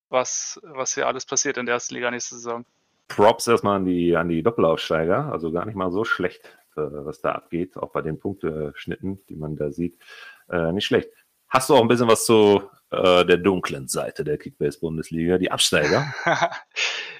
was, 0.08 0.60
was 0.62 0.94
hier 0.94 1.06
alles 1.06 1.26
passiert 1.26 1.56
in 1.56 1.66
der 1.66 1.74
ersten 1.74 1.94
Liga 1.94 2.10
nächste 2.10 2.36
Saison. 2.36 2.64
Props 3.08 3.46
erstmal 3.46 3.76
an 3.76 3.84
die, 3.84 4.16
an 4.16 4.28
die 4.28 4.42
Doppelaufsteiger. 4.42 5.30
Also 5.32 5.52
gar 5.52 5.66
nicht 5.66 5.74
mal 5.74 5.90
so 5.90 6.04
schlecht, 6.04 6.44
äh, 6.76 6.80
was 6.80 7.20
da 7.20 7.32
abgeht. 7.32 7.76
Auch 7.76 7.90
bei 7.90 8.02
den 8.02 8.18
Punkteschnitten, 8.18 9.20
die 9.28 9.36
man 9.36 9.56
da 9.56 9.70
sieht. 9.70 9.98
Äh, 10.48 10.72
nicht 10.72 10.86
schlecht. 10.86 11.10
Hast 11.48 11.68
du 11.68 11.74
auch 11.74 11.82
ein 11.82 11.88
bisschen 11.88 12.08
was 12.08 12.24
zu 12.24 12.62
äh, 12.90 13.26
der 13.26 13.36
dunklen 13.36 13.88
Seite 13.88 14.24
der 14.24 14.38
Kickbase-Bundesliga, 14.38 15.36
die 15.36 15.50
Absteiger? 15.50 16.14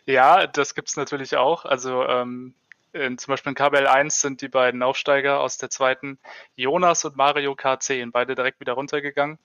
ja, 0.07 0.47
das 0.47 0.75
gibt's 0.75 0.97
natürlich 0.97 1.37
auch. 1.37 1.67
Also 1.67 2.05
ähm, 2.05 2.55
in, 2.93 3.19
zum 3.19 3.33
Beispiel 3.33 3.51
in 3.51 3.55
KBL 3.57 3.87
1 3.87 4.21
sind 4.21 4.41
die 4.41 4.49
beiden 4.49 4.83
Aufsteiger 4.83 5.41
aus 5.41 5.59
der 5.59 5.71
zweiten, 5.71 6.19
Jonas 6.57 7.05
und 7.05 7.17
Mario 7.17 7.53
K10, 7.53 8.11
beide 8.13 8.35
direkt 8.35 8.61
wieder 8.61 8.75
runtergegangen. 8.75 9.39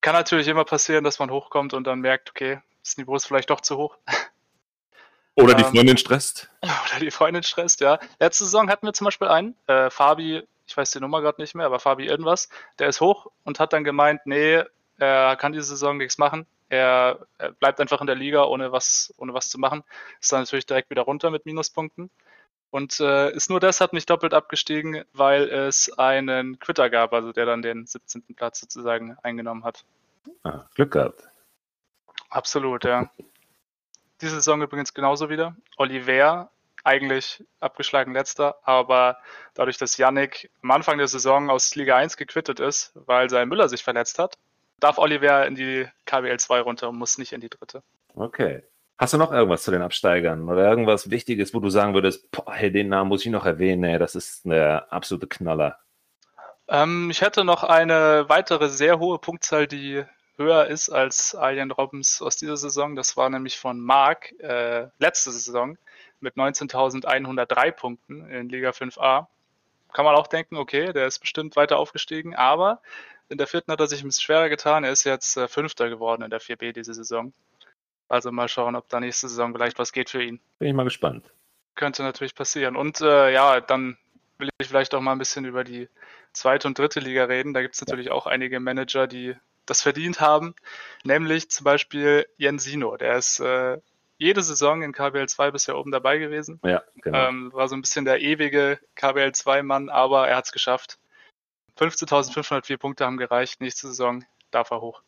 Kann 0.00 0.14
natürlich 0.14 0.48
immer 0.48 0.64
passieren, 0.64 1.04
dass 1.04 1.18
man 1.18 1.30
hochkommt 1.30 1.74
und 1.74 1.86
dann 1.86 2.00
merkt, 2.00 2.30
okay, 2.30 2.60
das 2.82 2.96
Niveau 2.96 3.14
ist 3.16 3.26
vielleicht 3.26 3.50
doch 3.50 3.60
zu 3.60 3.76
hoch. 3.76 3.96
Oder 5.34 5.54
die 5.54 5.62
Ähm, 5.62 5.70
Freundin 5.70 5.96
stresst? 5.96 6.50
Oder 6.60 7.00
die 7.00 7.10
Freundin 7.10 7.42
stresst, 7.42 7.80
ja. 7.80 7.98
Letzte 8.20 8.44
Saison 8.44 8.68
hatten 8.68 8.86
wir 8.86 8.92
zum 8.92 9.06
Beispiel 9.06 9.28
einen, 9.28 9.56
äh, 9.66 9.88
Fabi, 9.88 10.42
ich 10.66 10.76
weiß 10.76 10.90
die 10.90 11.00
Nummer 11.00 11.22
gerade 11.22 11.40
nicht 11.40 11.54
mehr, 11.54 11.66
aber 11.66 11.80
Fabi 11.80 12.06
irgendwas, 12.06 12.48
der 12.78 12.88
ist 12.88 13.00
hoch 13.00 13.28
und 13.44 13.58
hat 13.58 13.72
dann 13.72 13.84
gemeint, 13.84 14.20
nee, 14.26 14.62
er 14.98 15.36
kann 15.36 15.52
diese 15.52 15.66
Saison 15.66 15.96
nichts 15.96 16.18
machen. 16.18 16.46
Er, 16.68 17.26
er 17.38 17.52
bleibt 17.52 17.80
einfach 17.80 18.00
in 18.00 18.06
der 18.06 18.16
Liga, 18.16 18.44
ohne 18.44 18.72
was, 18.72 19.12
ohne 19.16 19.34
was 19.34 19.48
zu 19.48 19.58
machen. 19.58 19.84
Ist 20.20 20.32
dann 20.32 20.40
natürlich 20.40 20.66
direkt 20.66 20.90
wieder 20.90 21.02
runter 21.02 21.30
mit 21.30 21.44
Minuspunkten. 21.44 22.10
Und 22.72 23.00
äh, 23.00 23.30
ist 23.32 23.50
nur 23.50 23.60
deshalb 23.60 23.92
nicht 23.92 24.08
doppelt 24.08 24.32
abgestiegen, 24.32 25.04
weil 25.12 25.42
es 25.42 25.92
einen 25.98 26.58
Quitter 26.58 26.88
gab, 26.88 27.12
also 27.12 27.30
der 27.30 27.44
dann 27.44 27.60
den 27.60 27.86
17. 27.86 28.34
Platz 28.34 28.60
sozusagen 28.60 29.18
eingenommen 29.22 29.62
hat. 29.62 29.84
Ah, 30.42 30.64
Glück 30.74 30.92
gehabt. 30.92 31.28
Absolut, 32.30 32.84
ja. 32.84 33.10
Diese 34.22 34.36
Saison 34.36 34.62
übrigens 34.62 34.94
genauso 34.94 35.28
wieder. 35.28 35.54
Oliver, 35.76 36.50
eigentlich 36.82 37.44
abgeschlagen 37.60 38.14
letzter, 38.14 38.56
aber 38.62 39.18
dadurch, 39.52 39.76
dass 39.76 39.98
Yannick 39.98 40.50
am 40.62 40.70
Anfang 40.70 40.96
der 40.96 41.08
Saison 41.08 41.50
aus 41.50 41.76
Liga 41.76 41.96
1 41.96 42.16
gequittet 42.16 42.58
ist, 42.58 42.92
weil 42.94 43.28
sein 43.28 43.50
Müller 43.50 43.68
sich 43.68 43.84
verletzt 43.84 44.18
hat, 44.18 44.38
darf 44.80 44.96
Oliver 44.96 45.46
in 45.46 45.56
die 45.56 45.86
KWL 46.06 46.38
2 46.38 46.60
runter 46.62 46.88
und 46.88 46.96
muss 46.96 47.18
nicht 47.18 47.34
in 47.34 47.42
die 47.42 47.50
dritte. 47.50 47.82
Okay. 48.14 48.62
Hast 49.02 49.14
du 49.14 49.18
noch 49.18 49.32
irgendwas 49.32 49.64
zu 49.64 49.72
den 49.72 49.82
Absteigern 49.82 50.48
oder 50.48 50.64
irgendwas 50.64 51.10
Wichtiges, 51.10 51.52
wo 51.52 51.58
du 51.58 51.70
sagen 51.70 51.92
würdest, 51.92 52.30
boah, 52.30 52.52
hey, 52.52 52.70
den 52.70 52.88
Namen 52.88 53.08
muss 53.08 53.26
ich 53.26 53.32
noch 53.32 53.44
erwähnen, 53.44 53.82
ey, 53.82 53.98
das 53.98 54.14
ist 54.14 54.46
der 54.46 54.92
absolute 54.92 55.26
Knaller. 55.26 55.80
Ähm, 56.68 57.10
ich 57.10 57.20
hätte 57.20 57.44
noch 57.44 57.64
eine 57.64 58.26
weitere 58.28 58.68
sehr 58.68 59.00
hohe 59.00 59.18
Punktzahl, 59.18 59.66
die 59.66 60.04
höher 60.36 60.68
ist 60.68 60.88
als 60.88 61.34
Alien 61.34 61.72
Robbins 61.72 62.22
aus 62.22 62.36
dieser 62.36 62.56
Saison. 62.56 62.94
Das 62.94 63.16
war 63.16 63.28
nämlich 63.28 63.58
von 63.58 63.80
Mark 63.80 64.38
äh, 64.38 64.86
letzte 65.00 65.32
Saison 65.32 65.76
mit 66.20 66.36
19.103 66.36 67.72
Punkten 67.72 68.30
in 68.30 68.50
Liga 68.50 68.70
5a. 68.70 69.26
Kann 69.92 70.04
man 70.04 70.14
auch 70.14 70.28
denken, 70.28 70.56
okay, 70.56 70.92
der 70.92 71.08
ist 71.08 71.18
bestimmt 71.18 71.56
weiter 71.56 71.80
aufgestiegen, 71.80 72.36
aber 72.36 72.80
in 73.28 73.38
der 73.38 73.48
vierten 73.48 73.72
hat 73.72 73.80
er 73.80 73.88
sich 73.88 74.04
ein 74.04 74.06
bisschen 74.06 74.22
schwerer 74.22 74.48
getan. 74.48 74.84
Er 74.84 74.92
ist 74.92 75.02
jetzt 75.02 75.36
äh, 75.36 75.48
Fünfter 75.48 75.88
geworden 75.88 76.22
in 76.22 76.30
der 76.30 76.40
4b 76.40 76.72
diese 76.72 76.94
Saison. 76.94 77.32
Also 78.08 78.30
mal 78.30 78.48
schauen, 78.48 78.76
ob 78.76 78.88
da 78.88 79.00
nächste 79.00 79.28
Saison 79.28 79.52
vielleicht 79.52 79.78
was 79.78 79.92
geht 79.92 80.10
für 80.10 80.22
ihn. 80.22 80.40
Bin 80.58 80.68
ich 80.68 80.74
mal 80.74 80.84
gespannt. 80.84 81.24
Könnte 81.74 82.02
natürlich 82.02 82.34
passieren. 82.34 82.76
Und 82.76 83.00
äh, 83.00 83.32
ja, 83.32 83.60
dann 83.60 83.96
will 84.38 84.50
ich 84.60 84.68
vielleicht 84.68 84.94
auch 84.94 85.00
mal 85.00 85.12
ein 85.12 85.18
bisschen 85.18 85.44
über 85.44 85.64
die 85.64 85.88
zweite 86.32 86.68
und 86.68 86.78
dritte 86.78 87.00
Liga 87.00 87.24
reden. 87.24 87.54
Da 87.54 87.62
gibt 87.62 87.74
es 87.74 87.80
natürlich 87.80 88.10
auch 88.10 88.26
einige 88.26 88.60
Manager, 88.60 89.06
die 89.06 89.34
das 89.66 89.82
verdient 89.82 90.20
haben. 90.20 90.54
Nämlich 91.04 91.50
zum 91.50 91.64
Beispiel 91.64 92.26
Jensino. 92.36 92.96
Der 92.96 93.16
ist 93.16 93.40
äh, 93.40 93.78
jede 94.18 94.42
Saison 94.42 94.82
in 94.82 94.92
KBL 94.92 95.28
2 95.28 95.50
bisher 95.50 95.76
oben 95.76 95.90
dabei 95.90 96.18
gewesen. 96.18 96.60
Ja, 96.64 96.82
genau. 96.96 97.28
Ähm, 97.28 97.52
war 97.52 97.68
so 97.68 97.76
ein 97.76 97.80
bisschen 97.80 98.04
der 98.04 98.20
ewige 98.20 98.78
KBL 98.94 99.30
2-Mann, 99.30 99.88
aber 99.88 100.28
er 100.28 100.36
hat 100.36 100.46
es 100.46 100.52
geschafft. 100.52 100.98
15.504 101.78 102.76
Punkte 102.76 103.06
haben 103.06 103.16
gereicht. 103.16 103.60
Nächste 103.60 103.88
Saison 103.88 104.24
darf 104.50 104.70
er 104.70 104.80
hoch. 104.80 105.02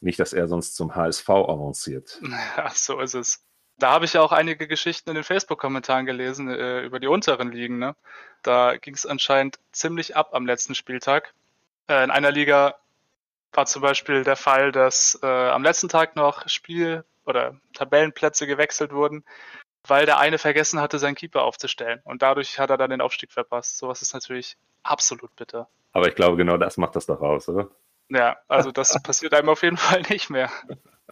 Nicht, 0.00 0.18
dass 0.18 0.32
er 0.32 0.48
sonst 0.48 0.76
zum 0.76 0.94
HSV 0.94 1.28
avanciert. 1.28 2.20
Ja, 2.56 2.70
so 2.70 3.00
ist 3.00 3.14
es. 3.14 3.44
Da 3.78 3.90
habe 3.90 4.04
ich 4.04 4.14
ja 4.14 4.22
auch 4.22 4.32
einige 4.32 4.66
Geschichten 4.66 5.10
in 5.10 5.14
den 5.14 5.24
Facebook-Kommentaren 5.24 6.04
gelesen 6.04 6.48
äh, 6.48 6.82
über 6.82 6.98
die 6.98 7.06
unteren 7.06 7.52
Ligen. 7.52 7.78
Ne? 7.78 7.94
Da 8.42 8.76
ging 8.76 8.94
es 8.94 9.06
anscheinend 9.06 9.60
ziemlich 9.70 10.16
ab 10.16 10.30
am 10.32 10.46
letzten 10.46 10.74
Spieltag. 10.74 11.32
Äh, 11.88 12.02
in 12.02 12.10
einer 12.10 12.32
Liga 12.32 12.74
war 13.52 13.66
zum 13.66 13.82
Beispiel 13.82 14.24
der 14.24 14.36
Fall, 14.36 14.72
dass 14.72 15.18
äh, 15.22 15.26
am 15.26 15.62
letzten 15.62 15.88
Tag 15.88 16.16
noch 16.16 16.48
Spiel- 16.48 17.04
oder 17.24 17.56
Tabellenplätze 17.74 18.46
gewechselt 18.46 18.92
wurden, 18.92 19.24
weil 19.86 20.06
der 20.06 20.18
eine 20.18 20.38
vergessen 20.38 20.80
hatte, 20.80 20.98
seinen 20.98 21.14
Keeper 21.14 21.42
aufzustellen. 21.42 22.00
Und 22.04 22.22
dadurch 22.22 22.58
hat 22.58 22.70
er 22.70 22.78
dann 22.78 22.90
den 22.90 23.00
Aufstieg 23.00 23.32
verpasst. 23.32 23.78
Sowas 23.78 24.02
ist 24.02 24.12
natürlich 24.12 24.56
absolut 24.82 25.34
bitter. 25.36 25.68
Aber 25.92 26.08
ich 26.08 26.14
glaube, 26.14 26.36
genau 26.36 26.56
das 26.56 26.76
macht 26.76 26.96
das 26.96 27.06
doch 27.06 27.20
aus, 27.20 27.48
oder? 27.48 27.68
Ja, 28.08 28.38
also 28.48 28.70
das 28.72 28.96
passiert 29.02 29.34
einem 29.34 29.48
auf 29.48 29.62
jeden 29.62 29.76
Fall 29.76 30.02
nicht 30.08 30.30
mehr. 30.30 30.50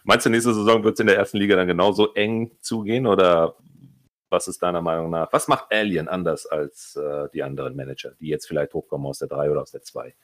Meinst 0.03 0.25
du, 0.25 0.29
nächste 0.29 0.53
Saison 0.53 0.83
wird 0.83 0.93
es 0.93 0.99
in 0.99 1.07
der 1.07 1.17
ersten 1.17 1.37
Liga 1.37 1.55
dann 1.55 1.67
genauso 1.67 2.13
eng 2.13 2.51
zugehen 2.61 3.05
oder 3.07 3.55
was 4.29 4.47
ist 4.47 4.61
deiner 4.61 4.81
Meinung 4.81 5.09
nach? 5.09 5.31
Was 5.31 5.47
macht 5.47 5.71
Alien 5.71 6.07
anders 6.07 6.45
als 6.45 6.95
äh, 6.95 7.29
die 7.33 7.43
anderen 7.43 7.75
Manager, 7.75 8.11
die 8.19 8.27
jetzt 8.27 8.47
vielleicht 8.47 8.73
hochkommen 8.73 9.07
aus 9.07 9.19
der 9.19 9.27
3 9.27 9.51
oder 9.51 9.61
aus 9.61 9.71
der 9.71 9.83
2? 9.83 10.15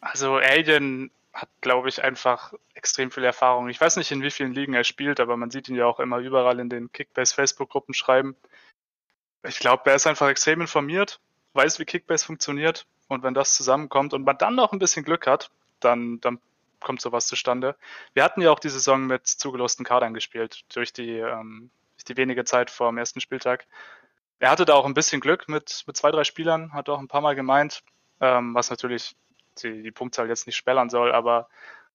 Also 0.00 0.36
Alien 0.36 1.10
hat, 1.32 1.48
glaube 1.60 1.88
ich, 1.88 2.02
einfach 2.02 2.54
extrem 2.74 3.10
viel 3.10 3.24
Erfahrung. 3.24 3.68
Ich 3.68 3.80
weiß 3.80 3.96
nicht, 3.96 4.10
in 4.10 4.22
wie 4.22 4.30
vielen 4.30 4.54
Ligen 4.54 4.74
er 4.74 4.84
spielt, 4.84 5.20
aber 5.20 5.36
man 5.36 5.50
sieht 5.50 5.68
ihn 5.68 5.76
ja 5.76 5.86
auch 5.86 6.00
immer 6.00 6.18
überall 6.18 6.58
in 6.58 6.68
den 6.68 6.90
Kickbase 6.92 7.34
Facebook-Gruppen 7.34 7.94
schreiben. 7.94 8.36
Ich 9.46 9.58
glaube, 9.58 9.90
er 9.90 9.96
ist 9.96 10.06
einfach 10.06 10.28
extrem 10.28 10.60
informiert, 10.60 11.20
weiß, 11.52 11.78
wie 11.78 11.84
Kickbase 11.84 12.24
funktioniert 12.24 12.86
und 13.08 13.22
wenn 13.22 13.34
das 13.34 13.54
zusammenkommt 13.54 14.14
und 14.14 14.24
man 14.24 14.38
dann 14.38 14.56
noch 14.56 14.72
ein 14.72 14.78
bisschen 14.78 15.04
Glück 15.04 15.26
hat, 15.26 15.50
dann, 15.80 16.20
dann 16.20 16.38
kommt 16.80 17.00
sowas 17.00 17.26
zustande. 17.26 17.76
Wir 18.14 18.24
hatten 18.24 18.40
ja 18.40 18.50
auch 18.50 18.60
die 18.60 18.68
Saison 18.68 19.06
mit 19.06 19.26
zugelosten 19.26 19.84
Kadern 19.84 20.14
gespielt, 20.14 20.64
durch 20.74 20.92
die, 20.92 21.18
ähm, 21.18 21.70
durch 21.96 22.04
die 22.04 22.16
wenige 22.16 22.44
Zeit 22.44 22.70
vor 22.70 22.90
dem 22.90 22.98
ersten 22.98 23.20
Spieltag. 23.20 23.66
Er 24.38 24.50
hatte 24.50 24.64
da 24.64 24.74
auch 24.74 24.86
ein 24.86 24.94
bisschen 24.94 25.20
Glück 25.20 25.48
mit, 25.48 25.82
mit 25.86 25.96
zwei, 25.96 26.10
drei 26.10 26.24
Spielern, 26.24 26.72
hat 26.72 26.88
auch 26.88 27.00
ein 27.00 27.08
paar 27.08 27.20
Mal 27.20 27.34
gemeint, 27.34 27.82
ähm, 28.20 28.54
was 28.54 28.70
natürlich 28.70 29.16
die, 29.62 29.82
die 29.82 29.90
Punktzahl 29.90 30.28
jetzt 30.28 30.46
nicht 30.46 30.56
spellern 30.56 30.90
soll, 30.90 31.12
aber 31.12 31.48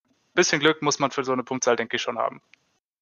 ein 0.03 0.35
bisschen 0.35 0.59
Glück 0.59 0.81
muss 0.81 0.99
man 0.99 1.11
für 1.11 1.23
so 1.23 1.31
eine 1.31 1.43
Punktzahl, 1.43 1.75
denke 1.75 1.95
ich, 1.95 2.01
schon 2.01 2.17
haben. 2.17 2.41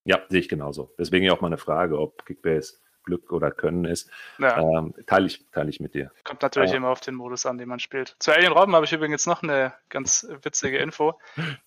Ja, 0.04 0.22
sehe 0.30 0.40
ich 0.40 0.50
genauso. 0.50 0.94
Deswegen 0.98 1.26
ja 1.26 1.34
auch 1.34 1.42
meine 1.42 1.58
Frage, 1.58 2.00
ob 2.00 2.26
Kickbase 2.26 2.80
Glück 3.04 3.32
oder 3.32 3.52
Können 3.52 3.86
ist. 3.86 4.10
Ja, 4.38 4.58
Ähm, 4.60 4.94
teile, 5.08 5.28
ich, 5.28 5.46
teile 5.52 5.70
ich 5.70 5.80
mit 5.80 5.94
dir. 5.94 6.12
kommt 6.24 6.42
natürlich 6.42 6.70
aber- 6.72 6.78
immer 6.78 6.90
auf 6.90 7.00
den 7.02 7.16
Modus 7.16 7.46
an, 7.46 7.58
den 7.58 7.68
man 7.70 7.80
spielt. 7.80 8.16
Zu 8.20 8.32
Alien 8.32 8.52
Robben 8.54 8.76
habe 8.76 8.86
ich 8.86 8.94
übrigens 8.94 9.26
noch 9.26 9.44
eine 9.44 9.74
ganz 9.90 10.28
witzige 10.44 10.78
Info. 10.78 11.20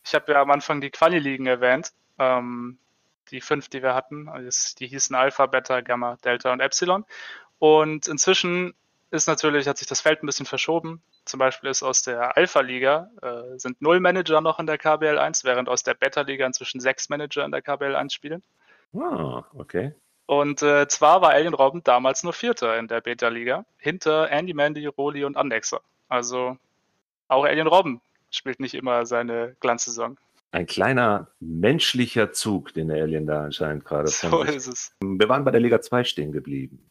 Ich 0.05 0.15
habe 0.15 0.33
ja 0.33 0.43
am 0.43 0.51
Anfang 0.51 0.81
die 0.81 0.91
Quali-Ligen 0.91 1.47
erwähnt. 1.47 1.93
Ähm, 2.19 2.79
die 3.31 3.41
fünf, 3.41 3.69
die 3.69 3.83
wir 3.83 3.95
hatten. 3.95 4.29
Also 4.29 4.75
Die 4.79 4.87
hießen 4.87 5.17
Alpha, 5.17 5.47
Beta, 5.47 5.81
Gamma, 5.81 6.17
Delta 6.25 6.53
und 6.53 6.61
Epsilon. 6.61 7.05
Und 7.59 8.07
inzwischen 8.07 8.75
ist 9.11 9.29
natürlich, 9.29 9.67
hat 9.69 9.79
sich 9.79 9.87
das 9.89 10.01
Feld 10.01 10.23
ein 10.23 10.27
bisschen 10.27 10.45
verschoben. 10.47 11.03
Zum 11.25 11.39
Beispiel 11.39 11.71
ist 11.71 11.83
aus 11.83 12.03
der 12.03 12.37
Alpha-Liga 12.37 13.11
äh, 13.23 13.59
sind 13.59 13.81
null 13.81 14.01
Manager 14.01 14.41
noch 14.41 14.59
in 14.59 14.67
der 14.67 14.77
KBL 14.77 15.19
1, 15.19 15.45
während 15.45 15.69
aus 15.69 15.83
der 15.83 15.95
Beta-Liga 15.95 16.45
inzwischen 16.47 16.81
sechs 16.81 17.09
Manager 17.09 17.45
in 17.45 17.51
der 17.53 17.63
KBL 17.63 17.95
1 17.97 18.13
spielen. 18.13 18.43
Ah, 18.95 19.45
okay. 19.55 19.95
Und 20.27 20.63
äh, 20.63 20.89
zwar 20.89 21.21
war 21.21 21.31
Alien 21.31 21.55
Robben 21.55 21.85
damals 21.85 22.23
nur 22.23 22.33
Vierter 22.33 22.79
in 22.79 22.89
der 22.89 23.01
Beta-Liga, 23.01 23.65
hinter 23.77 24.31
Andy 24.31 24.55
Mandy, 24.55 24.87
Roli 24.87 25.25
und 25.25 25.37
Andexer. 25.37 25.81
Also 26.09 26.57
auch 27.29 27.45
Alien 27.45 27.67
Robben 27.67 28.01
spielt 28.31 28.61
nicht 28.61 28.75
immer 28.75 29.05
seine 29.07 29.57
Glanzsaison. 29.61 30.17
Ein 30.51 30.67
kleiner 30.67 31.29
menschlicher 31.41 32.33
Zug, 32.33 32.73
den 32.75 32.89
der 32.89 33.03
Alien 33.03 33.27
da 33.27 33.45
anscheinend 33.45 33.85
gerade 33.85 34.09
So 34.09 34.43
ist 34.43 34.69
es. 34.69 34.93
Wir 35.03 35.29
waren 35.29 35.45
bei 35.45 35.51
der 35.51 35.61
Liga 35.61 35.81
2 35.81 36.05
stehen 36.05 36.33
geblieben. 36.33 36.91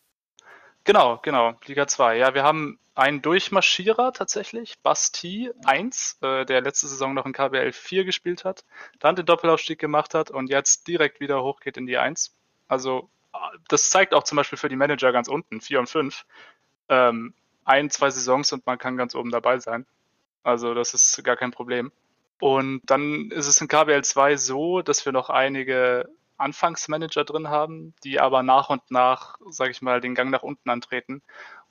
Genau, 0.84 1.20
genau, 1.24 1.54
Liga 1.66 1.88
2. 1.88 2.18
Ja, 2.18 2.34
wir 2.34 2.44
haben 2.44 2.78
einen 2.94 3.22
Durchmarschierer 3.22 4.12
tatsächlich, 4.12 4.80
Basti 4.84 5.50
1, 5.64 6.18
äh, 6.22 6.46
der 6.46 6.62
letzte 6.62 6.88
Saison 6.88 7.14
noch 7.14 7.26
in 7.26 7.32
KBL 7.32 7.72
4 7.72 8.04
gespielt 8.04 8.44
hat, 8.44 8.66
dann 9.00 9.16
den 9.16 9.26
Doppelaufstieg 9.26 9.80
gemacht 9.80 10.14
hat 10.14 10.30
und 10.30 10.50
jetzt 10.50 10.88
direkt 10.88 11.20
wieder 11.22 11.42
hochgeht 11.42 11.78
in 11.78 11.88
die 11.88 11.98
1. 11.98 12.36
Also 12.68 13.10
das 13.68 13.90
zeigt 13.90 14.14
auch 14.14 14.24
zum 14.24 14.36
Beispiel 14.36 14.58
für 14.58 14.70
die 14.70 14.76
Manager 14.76 15.12
ganz 15.12 15.28
unten, 15.28 15.62
4 15.62 15.80
und 15.80 15.90
5, 15.90 16.26
ähm, 16.90 17.34
ein, 17.66 17.90
zwei 17.90 18.10
Saisons 18.10 18.52
und 18.52 18.66
man 18.66 18.78
kann 18.78 18.98
ganz 18.98 19.16
oben 19.16 19.32
dabei 19.32 19.60
sein. 19.60 19.86
Also 20.44 20.74
das 20.74 20.94
ist 20.94 21.24
gar 21.24 21.38
kein 21.38 21.52
Problem. 21.52 21.92
Und 22.40 22.82
dann 22.86 23.32
ist 23.32 23.48
es 23.48 23.62
in 23.62 23.68
KBL 23.68 24.04
2 24.04 24.36
so, 24.36 24.82
dass 24.82 25.06
wir 25.06 25.14
noch 25.14 25.30
einige 25.30 26.10
Anfangsmanager 26.38 27.24
drin 27.24 27.48
haben, 27.48 27.94
die 28.04 28.20
aber 28.20 28.44
nach 28.44 28.70
und 28.70 28.92
nach, 28.92 29.38
sage 29.50 29.72
ich 29.72 29.82
mal, 29.82 30.02
den 30.02 30.16
Gang 30.16 30.30
nach 30.30 30.44
unten 30.44 30.70
antreten. 30.70 31.22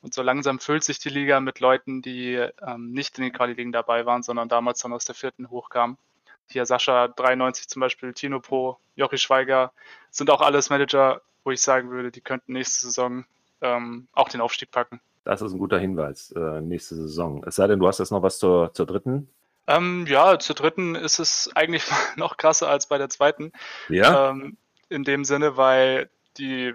Und 0.01 0.14
so 0.14 0.22
langsam 0.22 0.59
füllt 0.59 0.83
sich 0.83 0.98
die 0.98 1.11
Liga 1.11 1.40
mit 1.40 1.61
Leuten, 1.61 2.03
die 2.03 2.35
ähm, 2.66 2.92
nicht 2.92 3.18
in 3.18 3.25
den 3.25 3.33
Quali-Ligen 3.33 3.72
dabei 3.72 4.07
waren, 4.07 4.22
sondern 4.22 4.48
damals 4.48 4.81
dann 4.81 4.92
aus 4.92 5.05
der 5.05 5.14
vierten 5.14 5.51
hochkamen. 5.51 5.98
Hier 6.48 6.66
Sascha 6.66 7.09
93 7.09 7.68
zum 7.68 7.81
Beispiel, 7.81 8.12
Tino 8.12 8.40
Pro, 8.40 8.79
Jochi 8.96 9.18
Schweiger, 9.18 9.72
sind 10.11 10.31
auch 10.31 10.40
alles 10.40 10.70
Manager, 10.70 11.22
wo 11.44 11.50
ich 11.50 11.61
sagen 11.61 11.90
würde, 11.90 12.11
die 12.11 12.20
könnten 12.20 12.52
nächste 12.52 12.87
Saison 12.87 13.24
ähm, 13.61 14.09
auch 14.12 14.28
den 14.28 14.40
Aufstieg 14.40 14.70
packen. 14.70 15.00
Das 15.24 15.40
ist 15.40 15.52
ein 15.52 15.59
guter 15.59 15.78
Hinweis, 15.78 16.33
äh, 16.33 16.61
nächste 16.61 16.96
Saison. 16.96 17.44
Es 17.46 17.57
sei 17.57 17.66
denn, 17.68 17.78
du 17.78 17.87
hast 17.87 17.98
jetzt 17.98 18.11
noch 18.11 18.22
was 18.22 18.38
zur, 18.38 18.74
zur 18.74 18.87
dritten. 18.87 19.28
Ähm, 19.68 20.07
ja, 20.09 20.38
zur 20.38 20.57
dritten 20.57 20.96
ist 20.96 21.20
es 21.20 21.50
eigentlich 21.55 21.85
noch 22.16 22.37
krasser 22.37 22.68
als 22.68 22.87
bei 22.88 22.98
der 22.98 23.09
zweiten. 23.09 23.52
Ja. 23.88 24.31
Ähm, 24.31 24.57
in 24.88 25.05
dem 25.05 25.24
Sinne, 25.24 25.57
weil 25.57 26.11
die 26.37 26.74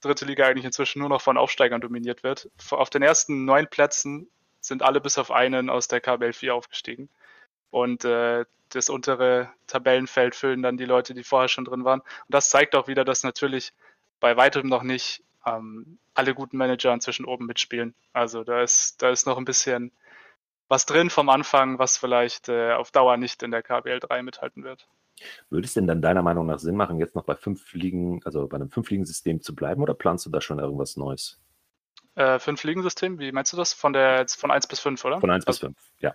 dritte 0.00 0.24
Liga 0.24 0.46
eigentlich 0.46 0.64
inzwischen 0.64 1.00
nur 1.00 1.08
noch 1.08 1.20
von 1.20 1.36
Aufsteigern 1.36 1.80
dominiert 1.80 2.22
wird. 2.22 2.48
Auf 2.70 2.90
den 2.90 3.02
ersten 3.02 3.44
neun 3.44 3.68
Plätzen 3.68 4.28
sind 4.60 4.82
alle 4.82 5.00
bis 5.00 5.18
auf 5.18 5.30
einen 5.30 5.68
aus 5.68 5.88
der 5.88 6.00
KBL 6.00 6.32
4 6.32 6.54
aufgestiegen. 6.54 7.08
Und 7.70 8.04
äh, 8.04 8.44
das 8.70 8.88
untere 8.88 9.50
Tabellenfeld 9.66 10.34
füllen 10.34 10.62
dann 10.62 10.76
die 10.76 10.84
Leute, 10.84 11.12
die 11.12 11.24
vorher 11.24 11.48
schon 11.48 11.64
drin 11.64 11.84
waren. 11.84 12.00
Und 12.00 12.28
das 12.28 12.50
zeigt 12.50 12.74
auch 12.74 12.88
wieder, 12.88 13.04
dass 13.04 13.24
natürlich 13.24 13.72
bei 14.20 14.36
weitem 14.36 14.68
noch 14.68 14.82
nicht 14.82 15.24
ähm, 15.46 15.98
alle 16.14 16.34
guten 16.34 16.56
Manager 16.56 16.92
inzwischen 16.92 17.24
oben 17.24 17.46
mitspielen. 17.46 17.94
Also 18.12 18.44
da 18.44 18.62
ist, 18.62 19.02
da 19.02 19.10
ist 19.10 19.26
noch 19.26 19.38
ein 19.38 19.44
bisschen 19.44 19.92
was 20.68 20.86
drin 20.86 21.10
vom 21.10 21.28
Anfang, 21.28 21.78
was 21.78 21.96
vielleicht 21.96 22.48
äh, 22.48 22.72
auf 22.72 22.92
Dauer 22.92 23.16
nicht 23.16 23.42
in 23.42 23.50
der 23.50 23.62
KBL 23.62 24.00
3 24.00 24.22
mithalten 24.22 24.62
wird. 24.62 24.88
Würde 25.50 25.66
es 25.66 25.74
denn 25.74 25.86
dann 25.86 26.00
deiner 26.00 26.22
Meinung 26.22 26.46
nach 26.46 26.58
Sinn 26.58 26.76
machen, 26.76 26.98
jetzt 26.98 27.14
noch 27.14 27.24
bei 27.24 27.34
fünf 27.34 27.74
Ligen, 27.74 28.22
also 28.24 28.46
bei 28.46 28.56
einem 28.56 28.70
Fünf-Ligen-System 28.70 29.42
zu 29.42 29.54
bleiben 29.54 29.82
oder 29.82 29.94
planst 29.94 30.24
du 30.26 30.30
da 30.30 30.40
schon 30.40 30.58
irgendwas 30.58 30.96
Neues? 30.96 31.40
Äh, 32.14 32.38
Fünf-Ligen-System, 32.38 33.18
wie 33.18 33.32
meinst 33.32 33.52
du 33.52 33.56
das? 33.56 33.72
Von 33.72 33.92
der 33.92 34.26
von 34.28 34.50
1 34.50 34.66
bis 34.66 34.80
5, 34.80 35.04
oder? 35.04 35.20
Von 35.20 35.30
1 35.30 35.44
bis 35.44 35.58
5, 35.58 35.76
ja. 35.98 36.14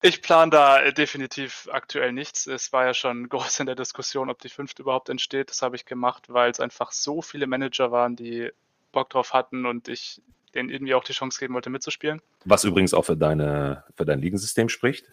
Ich 0.00 0.22
plane 0.22 0.50
da 0.50 0.80
äh, 0.80 0.92
definitiv 0.92 1.68
aktuell 1.72 2.12
nichts. 2.12 2.46
Es 2.46 2.72
war 2.72 2.86
ja 2.86 2.94
schon 2.94 3.28
groß 3.28 3.60
in 3.60 3.66
der 3.66 3.74
Diskussion, 3.74 4.30
ob 4.30 4.40
die 4.40 4.48
fünfte 4.48 4.82
überhaupt 4.82 5.08
entsteht. 5.08 5.50
Das 5.50 5.62
habe 5.62 5.76
ich 5.76 5.84
gemacht, 5.84 6.24
weil 6.28 6.50
es 6.50 6.60
einfach 6.60 6.92
so 6.92 7.22
viele 7.22 7.46
Manager 7.46 7.90
waren, 7.90 8.16
die 8.16 8.50
Bock 8.92 9.10
drauf 9.10 9.34
hatten 9.34 9.66
und 9.66 9.88
ich 9.88 10.22
denen 10.54 10.70
irgendwie 10.70 10.94
auch 10.94 11.04
die 11.04 11.12
Chance 11.12 11.38
geben 11.38 11.54
wollte, 11.54 11.70
mitzuspielen. 11.70 12.22
Was 12.44 12.64
übrigens 12.64 12.94
auch 12.94 13.04
für, 13.04 13.16
deine, 13.16 13.84
für 13.94 14.04
dein 14.04 14.20
Ligensystem 14.20 14.68
spricht. 14.68 15.06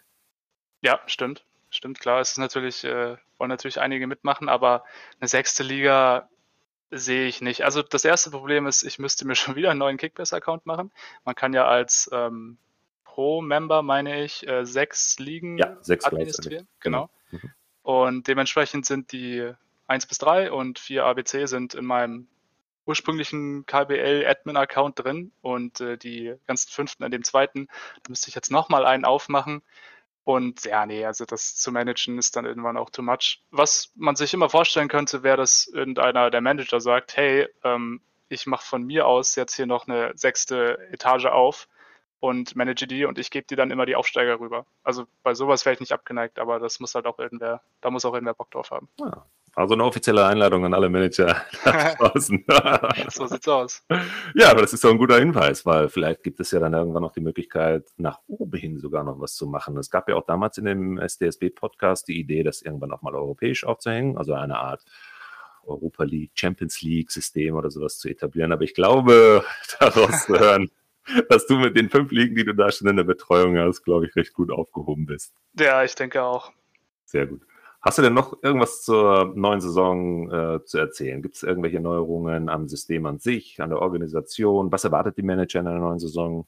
Ja, 0.82 1.02
stimmt. 1.08 1.44
Stimmt, 1.70 2.00
klar. 2.00 2.22
Es 2.22 2.32
ist 2.32 2.38
natürlich, 2.38 2.86
äh, 2.86 3.18
wollen 3.38 3.50
natürlich 3.50 3.82
einige 3.82 4.08
mitmachen, 4.08 4.48
aber 4.48 4.86
eine 5.20 5.28
sechste 5.28 5.64
Liga 5.64 6.30
sehe 6.90 7.28
ich 7.28 7.42
nicht. 7.42 7.66
Also 7.66 7.82
das 7.82 8.06
erste 8.06 8.30
Problem 8.32 8.66
ist, 8.66 8.84
ich 8.84 8.98
müsste 8.98 9.28
mir 9.28 9.36
schon 9.36 9.56
wieder 9.56 9.72
einen 9.72 9.80
neuen 9.80 9.98
Kickbase-Account 9.98 10.66
machen. 10.66 10.92
Man 11.26 11.36
kann 11.36 11.54
ja 11.54 11.68
als 11.68 12.10
ähm, 12.14 12.58
Pro-Member, 13.16 13.82
meine 13.82 14.26
ich, 14.26 14.46
äh, 14.46 14.66
sechs 14.66 15.20
Ligen 15.20 15.58
ja, 15.58 15.78
sechs 15.80 16.04
administrieren. 16.04 16.68
Genau. 16.82 17.10
genau. 17.32 17.44
Mhm. 17.44 17.52
Und 17.82 18.28
dementsprechend 18.28 18.86
sind 18.86 19.14
die 19.14 19.54
1 19.88 20.06
bis 20.08 20.18
3 20.18 20.52
und 20.52 20.80
4 20.80 21.06
ABC 21.06 21.46
sind 21.46 21.76
in 21.76 21.86
meinem 21.86 22.28
ursprünglichen 22.86 23.66
KBL-Admin-Account 23.68 25.00
drin 25.00 25.32
und 25.42 25.80
äh, 25.80 25.98
die 25.98 26.36
ganzen 26.46 26.70
fünften 26.70 27.04
in 27.06 27.12
dem 27.12 27.24
zweiten. 27.24 27.68
Da 28.04 28.10
müsste 28.10 28.28
ich 28.28 28.36
jetzt 28.36 28.52
nochmal 28.52 28.86
einen 28.86 29.06
aufmachen. 29.06 29.62
Und 30.26 30.66
ja, 30.66 30.86
nee, 30.86 31.06
also 31.06 31.24
das 31.24 31.56
zu 31.56 31.72
managen 31.72 32.18
ist 32.18 32.36
dann 32.36 32.44
irgendwann 32.44 32.76
auch 32.76 32.90
too 32.90 33.02
much. 33.02 33.44
Was 33.50 33.94
man 33.96 34.18
sich 34.18 34.34
immer 34.34 34.50
vorstellen 34.50 34.90
könnte, 34.90 35.24
wäre, 35.24 35.38
dass 35.38 35.68
irgendeiner 35.68 36.30
der 36.32 36.42
Manager 36.42 36.82
sagt, 36.82 37.16
hey, 37.16 37.48
ähm, 37.64 38.02
ich 38.28 38.46
mache 38.46 38.66
von 38.66 38.84
mir 38.84 39.08
aus 39.08 39.36
jetzt 39.36 39.56
hier 39.56 39.68
noch 39.68 39.88
eine 39.88 40.12
sechste 40.16 40.80
Etage 40.92 41.28
auf 41.28 41.70
und 42.20 42.56
manage 42.56 42.88
die 42.88 43.06
und 43.06 43.20
ich 43.20 43.30
gebe 43.30 43.46
dir 43.46 43.58
dann 43.58 43.72
immer 43.72 43.86
die 43.86 43.96
Aufsteiger 43.96 44.40
rüber. 44.40 44.66
Also 44.84 45.06
bei 45.24 45.34
sowas 45.34 45.66
wäre 45.66 45.74
ich 45.74 45.80
nicht 45.80 45.92
abgeneigt, 45.92 46.40
aber 46.40 46.60
das 46.60 46.80
muss 46.80 46.96
halt 46.96 47.06
auch 47.06 47.20
irgendwer, 47.20 47.62
da 47.82 47.92
muss 47.92 48.06
auch 48.06 48.14
irgendwer 48.14 48.34
Bock 48.34 48.52
drauf 48.52 48.72
haben. 48.72 48.90
Ja, 49.00 49.26
also 49.56 49.74
eine 49.74 49.86
offizielle 49.86 50.26
Einladung 50.26 50.66
an 50.66 50.74
alle 50.74 50.90
Manager 50.90 51.42
draußen. 51.64 52.44
so 53.10 53.26
sieht's 53.28 53.48
aus. 53.48 53.86
Ja, 54.34 54.52
aber 54.52 54.62
das 54.62 54.74
ist 54.74 54.84
doch 54.84 54.92
ein 54.92 54.98
guter 54.98 55.18
Hinweis, 55.18 55.66
weil 55.66 55.88
vielleicht 55.88 56.24
gibt 56.24 56.40
es 56.42 56.52
ja 56.52 56.60
dann 56.60 56.74
irgendwann 56.74 57.04
noch 57.04 57.14
die 57.14 57.22
Möglichkeit, 57.22 57.88
nach 57.98 58.20
oben 58.28 58.60
hin 58.60 58.80
sogar 58.80 59.04
noch 59.04 59.20
was 59.20 59.36
zu 59.36 59.48
machen. 59.48 59.78
Es 59.78 59.90
gab 59.90 60.10
ja 60.10 60.16
auch 60.16 60.26
damals 60.26 60.58
in 60.58 60.66
dem 60.66 60.98
SDSB-Podcast 60.98 62.08
die 62.08 62.20
Idee, 62.20 62.44
das 62.44 62.62
irgendwann 62.62 62.92
auch 62.92 63.02
mal 63.02 63.16
europäisch 63.16 63.64
aufzuhängen, 63.64 64.18
also 64.18 64.34
eine 64.34 64.58
Art 64.58 64.84
Europa 65.64 66.04
League, 66.04 66.32
Champions 66.36 66.82
League 66.82 67.12
System 67.12 67.56
oder 67.56 67.72
sowas 67.72 67.98
zu 67.98 68.10
etablieren. 68.10 68.52
Aber 68.52 68.64
ich 68.64 68.74
glaube, 68.74 69.44
daraus 69.80 70.26
zu 70.26 70.38
hören, 70.38 70.70
dass 71.30 71.46
du 71.48 71.58
mit 71.58 71.76
den 71.78 71.90
fünf 71.90 72.12
Ligen, 72.12 72.36
die 72.36 72.46
du 72.46 72.54
da 72.54 72.72
schon 72.72 72.88
in 72.88 72.98
der 72.98 73.04
Betreuung 73.04 73.58
hast, 73.58 73.84
glaube 73.84 74.08
ich, 74.08 74.16
recht 74.16 74.34
gut 74.34 74.52
aufgehoben 74.52 75.06
bist. 75.06 75.34
Ja, 75.60 75.84
ich 75.84 75.96
denke 75.96 76.24
auch. 76.24 76.52
Sehr 77.06 77.28
gut. 77.28 77.42
Hast 77.82 78.00
du 78.00 78.02
denn 78.02 78.16
noch 78.16 78.42
irgendwas 78.42 78.82
zur 78.82 79.32
neuen 79.36 79.62
Saison 79.62 80.32
äh, 80.32 80.66
zu 80.66 80.80
erzählen? 80.80 81.22
Gibt 81.22 81.36
es 81.36 81.44
irgendwelche 81.44 81.80
Neuerungen 81.80 82.50
am 82.50 82.68
System 82.68 83.06
an 83.06 83.20
sich, 83.20 83.62
an 83.62 83.70
der 83.70 83.80
Organisation? 83.80 84.72
Was 84.72 84.86
erwartet 84.86 85.18
die 85.18 85.22
Manager 85.22 85.60
in 85.60 85.66
der 85.66 85.76
neuen 85.76 86.00
Saison? 86.00 86.48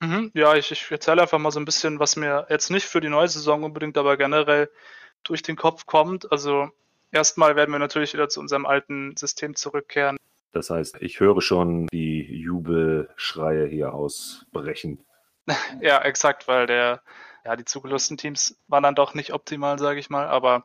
Mhm, 0.00 0.32
ja, 0.34 0.56
ich, 0.56 0.72
ich 0.72 0.90
erzähle 0.90 1.22
einfach 1.22 1.38
mal 1.38 1.52
so 1.52 1.60
ein 1.60 1.64
bisschen, 1.64 2.00
was 2.00 2.16
mir 2.16 2.46
jetzt 2.50 2.70
nicht 2.70 2.86
für 2.86 3.00
die 3.00 3.08
neue 3.08 3.28
Saison 3.28 3.62
unbedingt, 3.62 3.96
aber 3.96 4.16
generell 4.16 4.68
durch 5.22 5.42
den 5.42 5.54
Kopf 5.54 5.86
kommt. 5.86 6.32
Also 6.32 6.70
erstmal 7.12 7.54
werden 7.54 7.70
wir 7.70 7.78
natürlich 7.78 8.12
wieder 8.12 8.28
zu 8.28 8.40
unserem 8.40 8.66
alten 8.66 9.16
System 9.16 9.54
zurückkehren. 9.54 10.16
Das 10.52 10.70
heißt, 10.70 10.96
ich 11.00 11.20
höre 11.20 11.40
schon 11.40 11.86
die 11.88 12.22
Jubelschreie 12.22 13.66
hier 13.66 13.94
ausbrechen. 13.94 15.04
ja, 15.80 16.00
exakt, 16.02 16.46
weil 16.46 16.66
der, 16.66 17.02
ja, 17.44 17.56
die 17.56 17.64
zugelosten 17.64 18.16
Teams 18.16 18.56
waren 18.68 18.82
dann 18.82 18.94
doch 18.94 19.14
nicht 19.14 19.32
optimal, 19.32 19.78
sage 19.78 19.98
ich 19.98 20.10
mal, 20.10 20.26
aber 20.26 20.64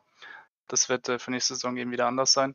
das 0.68 0.88
wird 0.88 1.08
äh, 1.08 1.18
für 1.18 1.30
nächste 1.30 1.54
Saison 1.54 1.76
eben 1.76 1.90
wieder 1.90 2.06
anders 2.06 2.32
sein. 2.32 2.54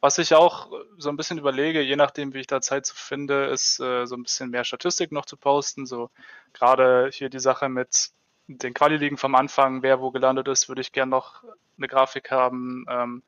Was 0.00 0.18
ich 0.18 0.34
auch 0.34 0.72
so 0.98 1.10
ein 1.10 1.16
bisschen 1.16 1.38
überlege, 1.38 1.80
je 1.80 1.94
nachdem, 1.94 2.34
wie 2.34 2.40
ich 2.40 2.48
da 2.48 2.60
Zeit 2.60 2.84
zu 2.84 2.96
finde, 2.96 3.44
ist 3.44 3.78
äh, 3.78 4.04
so 4.04 4.16
ein 4.16 4.24
bisschen 4.24 4.50
mehr 4.50 4.64
Statistik 4.64 5.12
noch 5.12 5.26
zu 5.26 5.36
posten. 5.36 5.86
So 5.86 6.10
gerade 6.52 7.08
hier 7.12 7.30
die 7.30 7.38
Sache 7.38 7.68
mit 7.68 8.10
den 8.48 8.74
Quali-Ligen 8.74 9.16
vom 9.16 9.36
Anfang, 9.36 9.82
wer 9.82 10.00
wo 10.00 10.10
gelandet 10.10 10.48
ist, 10.48 10.68
würde 10.68 10.80
ich 10.80 10.90
gerne 10.90 11.10
noch 11.10 11.44
eine 11.78 11.86
Grafik 11.86 12.32
haben. 12.32 12.84
Ähm, 12.90 13.22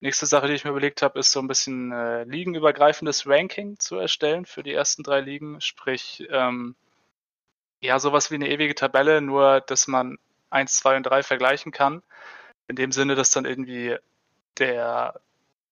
Nächste 0.00 0.26
Sache, 0.26 0.46
die 0.46 0.54
ich 0.54 0.64
mir 0.64 0.70
überlegt 0.70 1.02
habe, 1.02 1.18
ist 1.18 1.32
so 1.32 1.40
ein 1.40 1.48
bisschen 1.48 1.90
äh, 1.90 2.22
ligenübergreifendes 2.24 3.26
Ranking 3.26 3.78
zu 3.80 3.96
erstellen 3.96 4.46
für 4.46 4.62
die 4.62 4.72
ersten 4.72 5.02
drei 5.02 5.20
Ligen. 5.20 5.60
Sprich, 5.60 6.26
ähm, 6.30 6.76
ja, 7.80 7.98
sowas 7.98 8.30
wie 8.30 8.36
eine 8.36 8.48
ewige 8.48 8.76
Tabelle, 8.76 9.20
nur 9.20 9.60
dass 9.60 9.88
man 9.88 10.18
1, 10.50 10.78
2 10.78 10.98
und 10.98 11.02
3 11.04 11.22
vergleichen 11.24 11.72
kann. 11.72 12.02
In 12.68 12.76
dem 12.76 12.92
Sinne, 12.92 13.16
dass 13.16 13.30
dann 13.30 13.44
irgendwie 13.44 13.96
der 14.58 15.20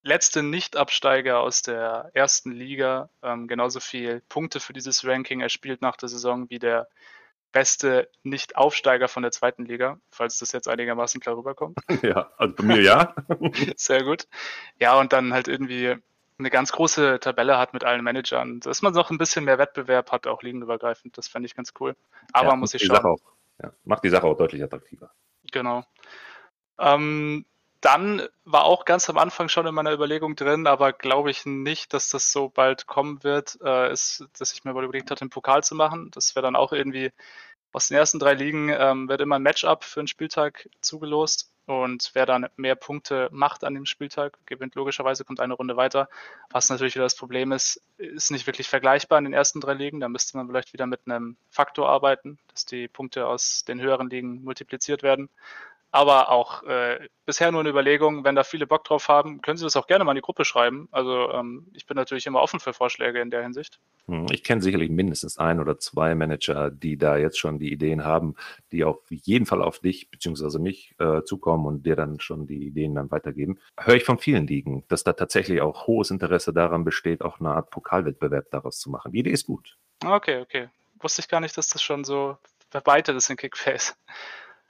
letzte 0.03 0.43
Nicht-Absteiger 0.43 1.39
aus 1.39 1.61
der 1.61 2.11
ersten 2.13 2.51
Liga 2.51 3.09
ähm, 3.23 3.47
genauso 3.47 3.79
viel 3.79 4.21
Punkte 4.29 4.59
für 4.59 4.73
dieses 4.73 5.05
Ranking 5.05 5.41
erspielt 5.41 5.81
nach 5.81 5.97
der 5.97 6.09
Saison 6.09 6.49
wie 6.49 6.59
der 6.59 6.87
beste 7.51 8.09
Nicht-Aufsteiger 8.23 9.07
von 9.07 9.23
der 9.23 9.31
zweiten 9.31 9.65
Liga, 9.65 9.99
falls 10.11 10.37
das 10.39 10.51
jetzt 10.51 10.67
einigermaßen 10.67 11.21
klar 11.21 11.37
rüberkommt. 11.37 11.77
Ja, 12.03 12.31
also 12.37 12.55
bei 12.55 12.63
mir 12.63 12.81
ja. 12.81 13.15
Sehr 13.75 14.03
gut. 14.03 14.27
Ja, 14.79 14.99
und 14.99 15.13
dann 15.13 15.33
halt 15.33 15.47
irgendwie 15.47 15.95
eine 16.39 16.49
ganz 16.49 16.71
große 16.71 17.19
Tabelle 17.19 17.57
hat 17.57 17.73
mit 17.73 17.83
allen 17.83 18.03
Managern, 18.03 18.59
dass 18.59 18.81
man 18.81 18.93
noch 18.93 19.09
ein 19.09 19.17
bisschen 19.17 19.45
mehr 19.45 19.57
Wettbewerb 19.57 20.11
hat, 20.11 20.27
auch 20.27 20.43
liegenübergreifend. 20.43 21.17
Das 21.17 21.27
fände 21.27 21.47
ich 21.47 21.55
ganz 21.55 21.73
cool. 21.79 21.95
Aber 22.31 22.49
ja, 22.49 22.55
muss 22.55 22.73
ich 22.73 22.83
schauen. 22.83 23.03
Auch, 23.03 23.19
ja, 23.61 23.71
macht 23.85 24.03
die 24.03 24.09
Sache 24.09 24.27
auch 24.27 24.37
deutlich 24.37 24.63
attraktiver. 24.63 25.11
Genau. 25.51 25.83
Ähm, 26.79 27.45
dann 27.87 28.27
war 28.43 28.65
auch 28.65 28.83
ganz 28.83 29.09
am 29.09 29.17
Anfang 29.17 29.47
schon 29.47 29.65
in 29.65 29.73
meiner 29.73 29.93
Überlegung 29.93 30.35
drin, 30.35 30.67
aber 30.67 30.91
glaube 30.91 31.31
ich 31.31 31.45
nicht, 31.45 31.93
dass 31.93 32.09
das 32.09 32.33
so 32.33 32.49
bald 32.49 32.85
kommen 32.85 33.23
wird, 33.23 33.57
äh, 33.63 33.93
ist, 33.93 34.25
dass 34.37 34.51
ich 34.51 34.65
mir 34.65 34.73
mal 34.73 34.83
überlegt 34.83 35.09
hatte, 35.09 35.21
einen 35.21 35.29
Pokal 35.29 35.63
zu 35.63 35.73
machen. 35.73 36.11
Das 36.11 36.35
wäre 36.35 36.43
dann 36.45 36.57
auch 36.57 36.73
irgendwie 36.73 37.13
aus 37.71 37.87
den 37.87 37.95
ersten 37.95 38.19
drei 38.19 38.33
Ligen 38.33 38.67
ähm, 38.77 39.07
wird 39.07 39.21
immer 39.21 39.35
ein 39.35 39.41
Matchup 39.41 39.85
für 39.85 40.01
einen 40.01 40.07
Spieltag 40.07 40.69
zugelost. 40.81 41.53
Und 41.65 42.11
wer 42.13 42.25
dann 42.25 42.47
mehr 42.57 42.75
Punkte 42.75 43.29
macht 43.31 43.63
an 43.63 43.73
dem 43.73 43.85
Spieltag, 43.85 44.37
gewinnt 44.45 44.75
logischerweise, 44.75 45.23
kommt 45.23 45.39
eine 45.39 45.53
Runde 45.53 45.77
weiter. 45.77 46.09
Was 46.49 46.69
natürlich 46.69 46.95
wieder 46.95 47.05
das 47.05 47.15
Problem 47.15 47.53
ist, 47.53 47.81
ist 47.97 48.31
nicht 48.31 48.47
wirklich 48.47 48.67
vergleichbar 48.67 49.17
in 49.19 49.25
den 49.25 49.33
ersten 49.33 49.61
drei 49.61 49.73
Ligen. 49.73 50.01
Da 50.01 50.09
müsste 50.09 50.35
man 50.35 50.47
vielleicht 50.47 50.73
wieder 50.73 50.87
mit 50.87 51.01
einem 51.05 51.37
Faktor 51.49 51.87
arbeiten, 51.87 52.37
dass 52.49 52.65
die 52.65 52.89
Punkte 52.89 53.27
aus 53.27 53.63
den 53.65 53.79
höheren 53.79 54.09
Ligen 54.09 54.43
multipliziert 54.43 55.03
werden 55.03 55.29
aber 55.97 56.29
auch 56.29 56.61
äh, 56.63 57.09
bisher 57.25 57.51
nur 57.51 57.61
eine 57.61 57.69
Überlegung. 57.69 58.23
Wenn 58.23 58.35
da 58.35 58.43
viele 58.43 58.67
Bock 58.67 58.83
drauf 58.83 59.07
haben, 59.07 59.41
können 59.41 59.57
Sie 59.57 59.63
das 59.63 59.75
auch 59.75 59.87
gerne 59.87 60.03
mal 60.03 60.11
in 60.11 60.17
die 60.17 60.21
Gruppe 60.21 60.45
schreiben. 60.45 60.87
Also 60.91 61.31
ähm, 61.31 61.65
ich 61.73 61.87
bin 61.87 61.95
natürlich 61.95 62.27
immer 62.27 62.39
offen 62.39 62.59
für 62.59 62.71
Vorschläge 62.71 63.19
in 63.19 63.31
der 63.31 63.41
Hinsicht. 63.41 63.79
Hm, 64.05 64.27
ich 64.29 64.43
kenne 64.43 64.61
sicherlich 64.61 64.91
mindestens 64.91 65.39
ein 65.39 65.59
oder 65.59 65.79
zwei 65.79 66.13
Manager, 66.13 66.69
die 66.69 66.99
da 66.99 67.17
jetzt 67.17 67.39
schon 67.39 67.57
die 67.57 67.71
Ideen 67.71 68.05
haben, 68.05 68.35
die 68.71 68.83
auf 68.83 68.99
jeden 69.09 69.47
Fall 69.47 69.63
auf 69.63 69.79
dich 69.79 70.11
bzw. 70.11 70.59
mich 70.59 70.93
äh, 70.99 71.23
zukommen 71.23 71.65
und 71.65 71.87
dir 71.87 71.95
dann 71.95 72.19
schon 72.19 72.45
die 72.45 72.67
Ideen 72.67 72.93
dann 72.93 73.09
weitergeben. 73.09 73.57
Höre 73.79 73.95
ich 73.95 74.03
von 74.03 74.19
vielen 74.19 74.45
Ligen, 74.45 74.83
dass 74.89 75.03
da 75.03 75.13
tatsächlich 75.13 75.61
auch 75.61 75.87
hohes 75.87 76.11
Interesse 76.11 76.53
daran 76.53 76.83
besteht, 76.83 77.23
auch 77.23 77.39
eine 77.39 77.49
Art 77.49 77.71
Pokalwettbewerb 77.71 78.51
daraus 78.51 78.79
zu 78.79 78.91
machen. 78.91 79.13
Die 79.13 79.19
Idee 79.19 79.31
ist 79.31 79.47
gut. 79.47 79.77
Okay, 80.05 80.41
okay. 80.41 80.69
Wusste 80.99 81.21
ich 81.21 81.27
gar 81.27 81.39
nicht, 81.39 81.57
dass 81.57 81.69
das 81.69 81.81
schon 81.81 82.03
so 82.03 82.37
verbreitet 82.69 83.15
ist 83.15 83.31
in 83.31 83.37
Kickface. 83.37 83.95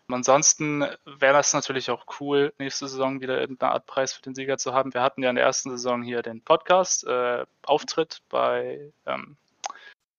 Ansonsten 0.10 0.82
wäre 1.06 1.34
das 1.34 1.54
natürlich 1.54 1.92
auch 1.92 2.06
cool, 2.20 2.54
nächste 2.60 2.88
Saison 2.88 3.20
wieder 3.20 3.40
irgendeine 3.40 3.74
Art 3.74 3.86
Preis 3.88 4.14
für 4.14 4.22
den 4.22 4.36
Sieger 4.36 4.58
zu 4.58 4.74
haben. 4.74 4.94
Wir 4.94 5.02
hatten 5.02 5.22
ja 5.22 5.30
in 5.30 5.36
der 5.36 5.44
ersten 5.44 5.70
Saison 5.70 6.02
hier 6.02 6.22
den 6.22 6.42
Podcast, 6.42 7.06
äh, 7.06 7.46
Auftritt 7.64 8.22
bei 8.30 8.94
ähm, 9.06 9.36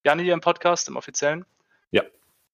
Jan 0.04 0.18
hier 0.18 0.34
im 0.34 0.42
Podcast, 0.42 0.88
im 0.88 0.96
offiziellen. 0.96 1.46
Ja. 1.90 2.02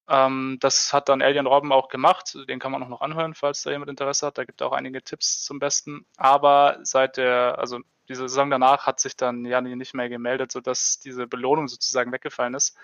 Ähm, 0.08 0.58
das 0.60 0.92
hat 0.92 1.08
dann 1.08 1.22
Alien 1.22 1.46
Robben 1.46 1.72
auch 1.72 1.88
gemacht. 1.88 2.36
Den 2.48 2.60
kann 2.60 2.70
man 2.70 2.84
auch 2.84 2.88
noch 2.88 3.00
anhören, 3.00 3.34
falls 3.34 3.62
da 3.62 3.72
jemand 3.72 3.90
Interesse 3.90 4.26
hat. 4.26 4.38
Da 4.38 4.44
gibt 4.44 4.60
es 4.60 4.66
auch 4.66 4.72
einige 4.72 5.02
Tipps 5.02 5.42
zum 5.42 5.58
Besten. 5.58 6.06
Aber 6.16 6.78
seit 6.82 7.16
der, 7.16 7.58
also 7.58 7.80
diese 8.08 8.28
Saison 8.28 8.50
danach 8.50 8.86
hat 8.86 9.00
sich 9.00 9.16
dann 9.16 9.44
Jani 9.44 9.74
nicht 9.76 9.94
mehr 9.94 10.08
gemeldet, 10.08 10.52
sodass 10.52 11.00
diese 11.00 11.26
Belohnung 11.26 11.66
sozusagen 11.66 12.12
weggefallen 12.12 12.54
ist. 12.54 12.76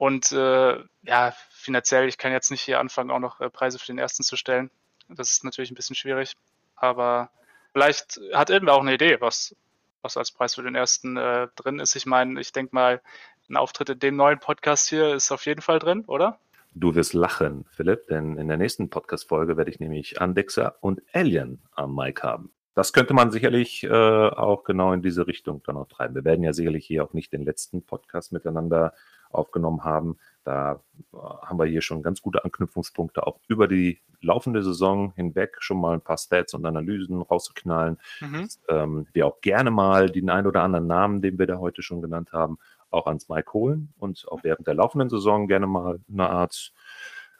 Und 0.00 0.32
äh, 0.32 0.82
ja, 1.02 1.34
finanziell, 1.50 2.08
ich 2.08 2.16
kann 2.16 2.32
jetzt 2.32 2.50
nicht 2.50 2.62
hier 2.62 2.80
anfangen, 2.80 3.10
auch 3.10 3.18
noch 3.18 3.38
äh, 3.42 3.50
Preise 3.50 3.78
für 3.78 3.88
den 3.88 3.98
ersten 3.98 4.22
zu 4.22 4.34
stellen. 4.34 4.70
Das 5.10 5.30
ist 5.30 5.44
natürlich 5.44 5.70
ein 5.70 5.74
bisschen 5.74 5.94
schwierig. 5.94 6.32
Aber 6.74 7.28
vielleicht 7.74 8.18
hat 8.32 8.48
irgendwer 8.48 8.76
auch 8.76 8.80
eine 8.80 8.94
Idee, 8.94 9.20
was, 9.20 9.54
was 10.00 10.16
als 10.16 10.32
Preis 10.32 10.54
für 10.54 10.62
den 10.62 10.74
ersten 10.74 11.18
äh, 11.18 11.48
drin 11.54 11.80
ist. 11.80 11.96
Ich 11.96 12.06
meine, 12.06 12.40
ich 12.40 12.50
denke 12.52 12.74
mal, 12.74 13.02
ein 13.50 13.58
Auftritt 13.58 13.90
in 13.90 13.98
dem 13.98 14.16
neuen 14.16 14.38
Podcast 14.38 14.88
hier 14.88 15.14
ist 15.14 15.32
auf 15.32 15.44
jeden 15.44 15.60
Fall 15.60 15.78
drin, 15.78 16.04
oder? 16.06 16.38
Du 16.72 16.94
wirst 16.94 17.12
lachen, 17.12 17.66
Philipp, 17.68 18.06
denn 18.06 18.38
in 18.38 18.48
der 18.48 18.56
nächsten 18.56 18.88
Podcast-Folge 18.88 19.58
werde 19.58 19.70
ich 19.70 19.80
nämlich 19.80 20.18
Andexer 20.18 20.76
und 20.80 21.02
Alien 21.12 21.60
am 21.72 21.94
Mic 21.94 22.22
haben. 22.22 22.50
Das 22.74 22.94
könnte 22.94 23.12
man 23.12 23.32
sicherlich 23.32 23.84
äh, 23.84 23.90
auch 23.90 24.64
genau 24.64 24.94
in 24.94 25.02
diese 25.02 25.26
Richtung 25.26 25.62
dann 25.66 25.76
auch 25.76 25.88
treiben. 25.88 26.14
Wir 26.14 26.24
werden 26.24 26.42
ja 26.42 26.54
sicherlich 26.54 26.86
hier 26.86 27.04
auch 27.04 27.12
nicht 27.12 27.34
den 27.34 27.44
letzten 27.44 27.82
Podcast 27.84 28.32
miteinander 28.32 28.94
aufgenommen 29.30 29.84
haben. 29.84 30.18
Da 30.44 30.80
äh, 31.12 31.16
haben 31.16 31.58
wir 31.58 31.66
hier 31.66 31.82
schon 31.82 32.02
ganz 32.02 32.22
gute 32.22 32.44
Anknüpfungspunkte, 32.44 33.26
auch 33.26 33.40
über 33.48 33.68
die 33.68 34.00
laufende 34.20 34.62
Saison 34.62 35.12
hinweg 35.14 35.56
schon 35.60 35.80
mal 35.80 35.94
ein 35.94 36.00
paar 36.00 36.18
Stats 36.18 36.54
und 36.54 36.66
Analysen 36.66 37.22
rauszuknallen. 37.22 37.98
Mhm. 38.20 38.42
Dass, 38.42 38.60
ähm, 38.68 39.06
wir 39.12 39.26
auch 39.26 39.40
gerne 39.40 39.70
mal 39.70 40.10
den 40.10 40.30
ein 40.30 40.46
oder 40.46 40.62
anderen 40.62 40.86
Namen, 40.86 41.22
den 41.22 41.38
wir 41.38 41.46
da 41.46 41.58
heute 41.58 41.82
schon 41.82 42.02
genannt 42.02 42.32
haben, 42.32 42.58
auch 42.90 43.06
ans 43.06 43.28
Mike 43.28 43.52
holen 43.52 43.92
und 43.98 44.26
auch 44.28 44.42
während 44.42 44.66
der 44.66 44.74
laufenden 44.74 45.08
Saison 45.08 45.46
gerne 45.46 45.66
mal 45.66 46.00
eine 46.10 46.28
Art 46.28 46.72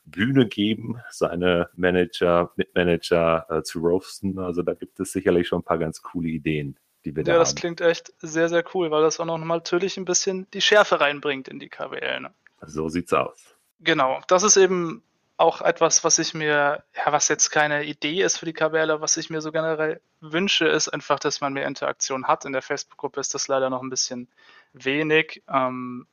Bühne 0.04 0.46
geben, 0.46 1.00
seine 1.10 1.68
Manager, 1.74 2.52
Mitmanager 2.56 3.46
äh, 3.48 3.62
zu 3.62 3.80
roasten. 3.80 4.38
Also 4.38 4.62
da 4.62 4.74
gibt 4.74 4.98
es 5.00 5.12
sicherlich 5.12 5.48
schon 5.48 5.60
ein 5.60 5.64
paar 5.64 5.78
ganz 5.78 6.02
coole 6.02 6.28
Ideen, 6.28 6.78
die 7.04 7.14
wir 7.14 7.22
ja, 7.22 7.24
da 7.24 7.32
haben. 7.32 7.36
Ja, 7.36 7.40
das 7.40 7.54
klingt 7.54 7.80
echt 7.80 8.12
sehr, 8.18 8.48
sehr 8.48 8.64
cool, 8.74 8.90
weil 8.90 9.02
das 9.02 9.20
auch 9.20 9.24
noch 9.24 9.38
natürlich 9.38 9.96
ein 9.96 10.04
bisschen 10.04 10.50
die 10.52 10.60
Schärfe 10.60 11.00
reinbringt 11.00 11.48
in 11.48 11.58
die 11.58 11.68
KWL. 11.68 12.20
Ne? 12.20 12.34
So 12.62 12.88
sieht's 12.88 13.12
aus. 13.12 13.54
Genau, 13.80 14.20
das 14.28 14.42
ist 14.42 14.56
eben 14.56 15.02
auch 15.36 15.62
etwas, 15.62 16.04
was 16.04 16.18
ich 16.18 16.34
mir, 16.34 16.84
ja, 16.94 17.12
was 17.12 17.28
jetzt 17.28 17.50
keine 17.50 17.84
Idee 17.84 18.22
ist 18.22 18.36
für 18.36 18.44
die 18.44 18.52
KWL, 18.52 19.00
was 19.00 19.16
ich 19.16 19.30
mir 19.30 19.40
so 19.40 19.52
generell 19.52 20.00
wünsche, 20.20 20.66
ist 20.66 20.88
einfach, 20.88 21.18
dass 21.18 21.40
man 21.40 21.54
mehr 21.54 21.66
Interaktion 21.66 22.26
hat. 22.26 22.44
In 22.44 22.52
der 22.52 22.60
Facebook-Gruppe 22.60 23.20
ist 23.20 23.32
das 23.34 23.48
leider 23.48 23.70
noch 23.70 23.82
ein 23.82 23.88
bisschen 23.88 24.28
wenig. 24.74 25.42
Ähm, 25.48 26.06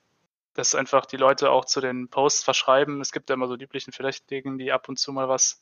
dass 0.58 0.74
einfach 0.74 1.06
die 1.06 1.18
Leute 1.18 1.52
auch 1.52 1.66
zu 1.66 1.82
den 1.82 2.10
Posts 2.10 2.44
verschreiben. 2.44 3.00
Es 3.00 3.12
gibt 3.12 3.30
ja 3.30 3.36
immer 3.36 3.48
so 3.48 3.58
die 3.58 3.66
üblichen 3.66 3.94
Verdächtigen, 3.94 4.58
die 4.58 4.72
ab 4.72 4.90
und 4.90 4.98
zu 4.98 5.12
mal 5.14 5.30
was 5.30 5.62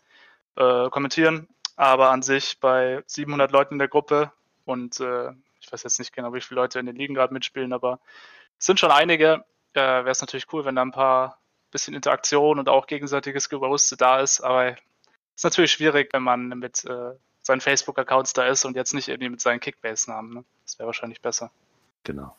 äh, 0.56 0.90
kommentieren. 0.90 1.50
Aber 1.76 2.12
an 2.12 2.22
sich 2.22 2.60
bei 2.62 3.04
700 3.06 3.52
Leuten 3.52 3.76
in 3.76 3.80
der 3.80 3.90
Gruppe 3.90 4.32
und 4.65 4.99
äh, 4.99 5.32
ich 5.60 5.71
weiß 5.71 5.84
jetzt 5.84 5.99
nicht 5.99 6.13
genau, 6.13 6.34
wie 6.34 6.41
viele 6.41 6.62
Leute 6.62 6.80
in 6.80 6.86
den 6.86 6.95
Ligen 6.95 7.15
gerade 7.15 7.34
mitspielen, 7.34 7.73
aber 7.73 7.99
es 8.60 8.65
sind 8.65 8.80
schon 8.80 8.91
einige. 8.91 9.45
Äh, 9.73 9.80
Wäre 9.80 10.10
es 10.10 10.21
natürlich 10.21 10.51
cool, 10.54 10.65
wenn 10.65 10.75
da 10.75 10.82
ein 10.82 10.91
paar 10.91 11.39
bisschen 11.71 11.93
Interaktion 11.93 12.60
und 12.60 12.69
auch 12.69 12.88
gegenseitiges 12.88 13.49
Gerüste 13.49 13.97
da 13.97 14.21
ist. 14.21 14.41
Aber 14.41 14.69
es 14.69 14.78
ist 15.36 15.43
natürlich 15.43 15.71
schwierig, 15.71 16.13
wenn 16.13 16.23
man 16.23 16.47
mit 16.49 16.86
äh, 16.86 17.12
seinen 17.41 17.62
Facebook-Accounts 17.62 18.34
da 18.34 18.47
ist 18.47 18.63
und 18.65 18.75
jetzt 18.75 18.93
nicht 18.93 19.10
irgendwie 19.10 19.30
mit 19.30 19.41
seinen 19.41 19.60
Kickbase-Namen. 19.60 20.34
Ne? 20.34 20.45
Das 20.63 20.80
wäre 20.80 20.88
wahrscheinlich 20.88 21.21
besser. 21.21 21.51
Genau. 22.04 22.36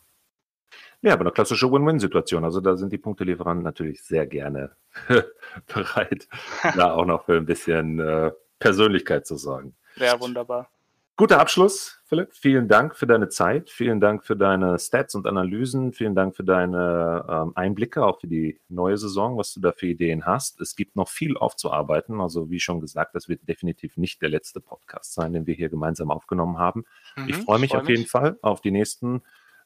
Ja, 1.02 1.12
aber 1.12 1.22
eine 1.22 1.32
klassische 1.32 1.70
Win-Win-Situation. 1.70 2.44
Also 2.44 2.60
da 2.60 2.76
sind 2.76 2.92
die 2.92 2.98
Punktelieferanten 2.98 3.62
natürlich 3.62 4.02
sehr 4.02 4.26
gerne 4.26 4.74
bereit, 5.66 6.28
da 6.74 6.94
auch 6.94 7.04
noch 7.04 7.26
für 7.26 7.36
ein 7.36 7.46
bisschen 7.46 8.00
äh, 8.00 8.32
Persönlichkeit 8.58 9.26
zu 9.26 9.36
sorgen. 9.36 9.76
Ja, 9.96 10.18
wunderbar. 10.18 10.70
Guter 11.18 11.40
Abschluss, 11.40 11.98
Philipp. 12.04 12.34
Vielen 12.34 12.68
Dank 12.68 12.94
für 12.94 13.06
deine 13.06 13.30
Zeit. 13.30 13.70
Vielen 13.70 14.02
Dank 14.02 14.22
für 14.22 14.36
deine 14.36 14.78
Stats 14.78 15.14
und 15.14 15.26
Analysen. 15.26 15.94
Vielen 15.94 16.14
Dank 16.14 16.36
für 16.36 16.44
deine 16.44 17.24
ähm, 17.26 17.52
Einblicke, 17.54 18.04
auch 18.04 18.20
für 18.20 18.26
die 18.26 18.60
neue 18.68 18.98
Saison, 18.98 19.38
was 19.38 19.54
du 19.54 19.60
da 19.60 19.72
für 19.72 19.86
Ideen 19.86 20.26
hast. 20.26 20.60
Es 20.60 20.76
gibt 20.76 20.94
noch 20.94 21.08
viel 21.08 21.38
aufzuarbeiten. 21.38 22.20
Also, 22.20 22.50
wie 22.50 22.60
schon 22.60 22.82
gesagt, 22.82 23.14
das 23.14 23.30
wird 23.30 23.48
definitiv 23.48 23.96
nicht 23.96 24.20
der 24.20 24.28
letzte 24.28 24.60
Podcast 24.60 25.14
sein, 25.14 25.32
den 25.32 25.46
wir 25.46 25.54
hier 25.54 25.70
gemeinsam 25.70 26.10
aufgenommen 26.10 26.58
haben. 26.58 26.84
Mhm, 27.16 27.28
ich 27.30 27.36
freue 27.36 27.60
mich 27.60 27.70
freu 27.70 27.78
auf 27.78 27.84
mich. 27.84 27.96
jeden 27.96 28.08
Fall 28.08 28.38
auf 28.42 28.60
die 28.60 28.70
nächsten 28.70 29.22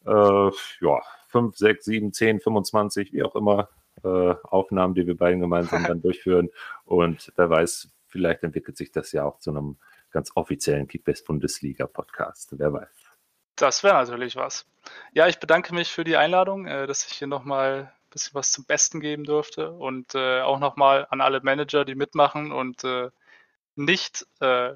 äh, 0.07 0.51
ja, 0.81 1.03
5, 1.31 1.57
6, 1.57 1.85
7, 1.85 2.13
10, 2.13 2.41
25, 2.43 3.13
wie 3.13 3.25
auch 3.25 3.35
immer, 3.35 3.69
äh, 4.05 4.35
Aufnahmen, 4.45 4.95
die 4.95 5.05
wir 5.05 5.17
beiden 5.17 5.41
gemeinsam 5.41 5.83
dann 5.89 6.01
durchführen. 6.01 6.51
Und 6.85 7.33
wer 7.35 7.51
weiß, 7.51 7.91
vielleicht 8.07 8.45
entwickelt 8.45 8.77
sich 8.77 8.93
das 8.93 9.11
ja 9.11 9.25
auch 9.25 9.41
zu 9.41 9.51
einem 9.51 9.79
ganz 10.11 10.33
offiziellen 10.35 10.89
Kickbase-Bundesliga-Podcast. 10.89 12.59
Wer 12.59 12.73
weiß. 12.73 12.89
Das 13.57 13.83
wäre 13.85 13.95
natürlich 13.95 14.37
was. 14.37 14.67
Ja, 15.13 15.29
ich 15.29 15.39
bedanke 15.39 15.75
mich 15.75 15.91
für 15.91 16.05
die 16.05 16.17
Einladung, 16.17 16.67
äh, 16.67 16.87
dass 16.87 17.07
ich 17.07 17.13
hier 17.13 17.29
nochmal 17.29 17.93
ein 17.93 18.11
bisschen 18.11 18.35
was 18.35 18.51
zum 18.51 18.65
Besten 18.65 19.01
geben 19.01 19.25
durfte 19.25 19.71
und 19.73 20.15
äh, 20.15 20.41
auch 20.41 20.59
nochmal 20.59 21.07
an 21.11 21.21
alle 21.21 21.41
Manager, 21.43 21.85
die 21.85 21.95
mitmachen 21.95 22.53
und 22.53 22.85
äh, 22.85 23.11
nicht 23.77 24.27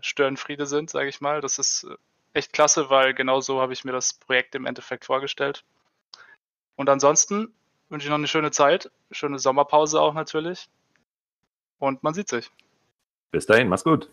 Störenfriede 0.01 0.65
sind, 0.67 0.89
sage 0.89 1.09
ich 1.11 1.21
mal. 1.21 1.43
Das 1.43 1.59
ist 1.59 1.87
echt 2.33 2.55
klasse, 2.55 2.89
weil 2.89 3.13
genau 3.13 3.41
so 3.41 3.61
habe 3.61 3.75
ich 3.75 3.85
mir 3.85 3.93
das 3.93 4.15
Projekt 4.15 4.55
im 4.55 4.65
Endeffekt 4.65 5.05
vorgestellt. 5.05 5.65
Und 6.77 6.89
ansonsten 6.89 7.53
wünsche 7.89 8.07
ich 8.07 8.11
noch 8.11 8.17
eine 8.17 8.29
schöne 8.29 8.51
Zeit, 8.51 8.91
schöne 9.11 9.39
Sommerpause 9.39 10.01
auch 10.01 10.15
natürlich. 10.15 10.71
Und 11.79 12.03
man 12.03 12.15
sieht 12.15 12.29
sich. 12.29 12.51
Bis 13.31 13.47
dahin, 13.47 13.69
mach's 13.69 13.85
gut. 13.85 14.11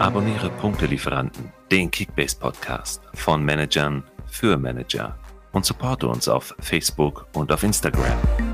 Abonniere 0.00 0.48
Punktelieferanten, 0.48 1.52
den 1.70 1.90
Kickbase 1.90 2.34
Podcast 2.34 3.02
von 3.12 3.44
Managern 3.44 4.02
für 4.26 4.56
Manager 4.56 5.18
und 5.52 5.66
supporte 5.66 6.08
uns 6.08 6.26
auf 6.26 6.54
Facebook 6.58 7.26
und 7.34 7.52
auf 7.52 7.62
Instagram. 7.62 8.49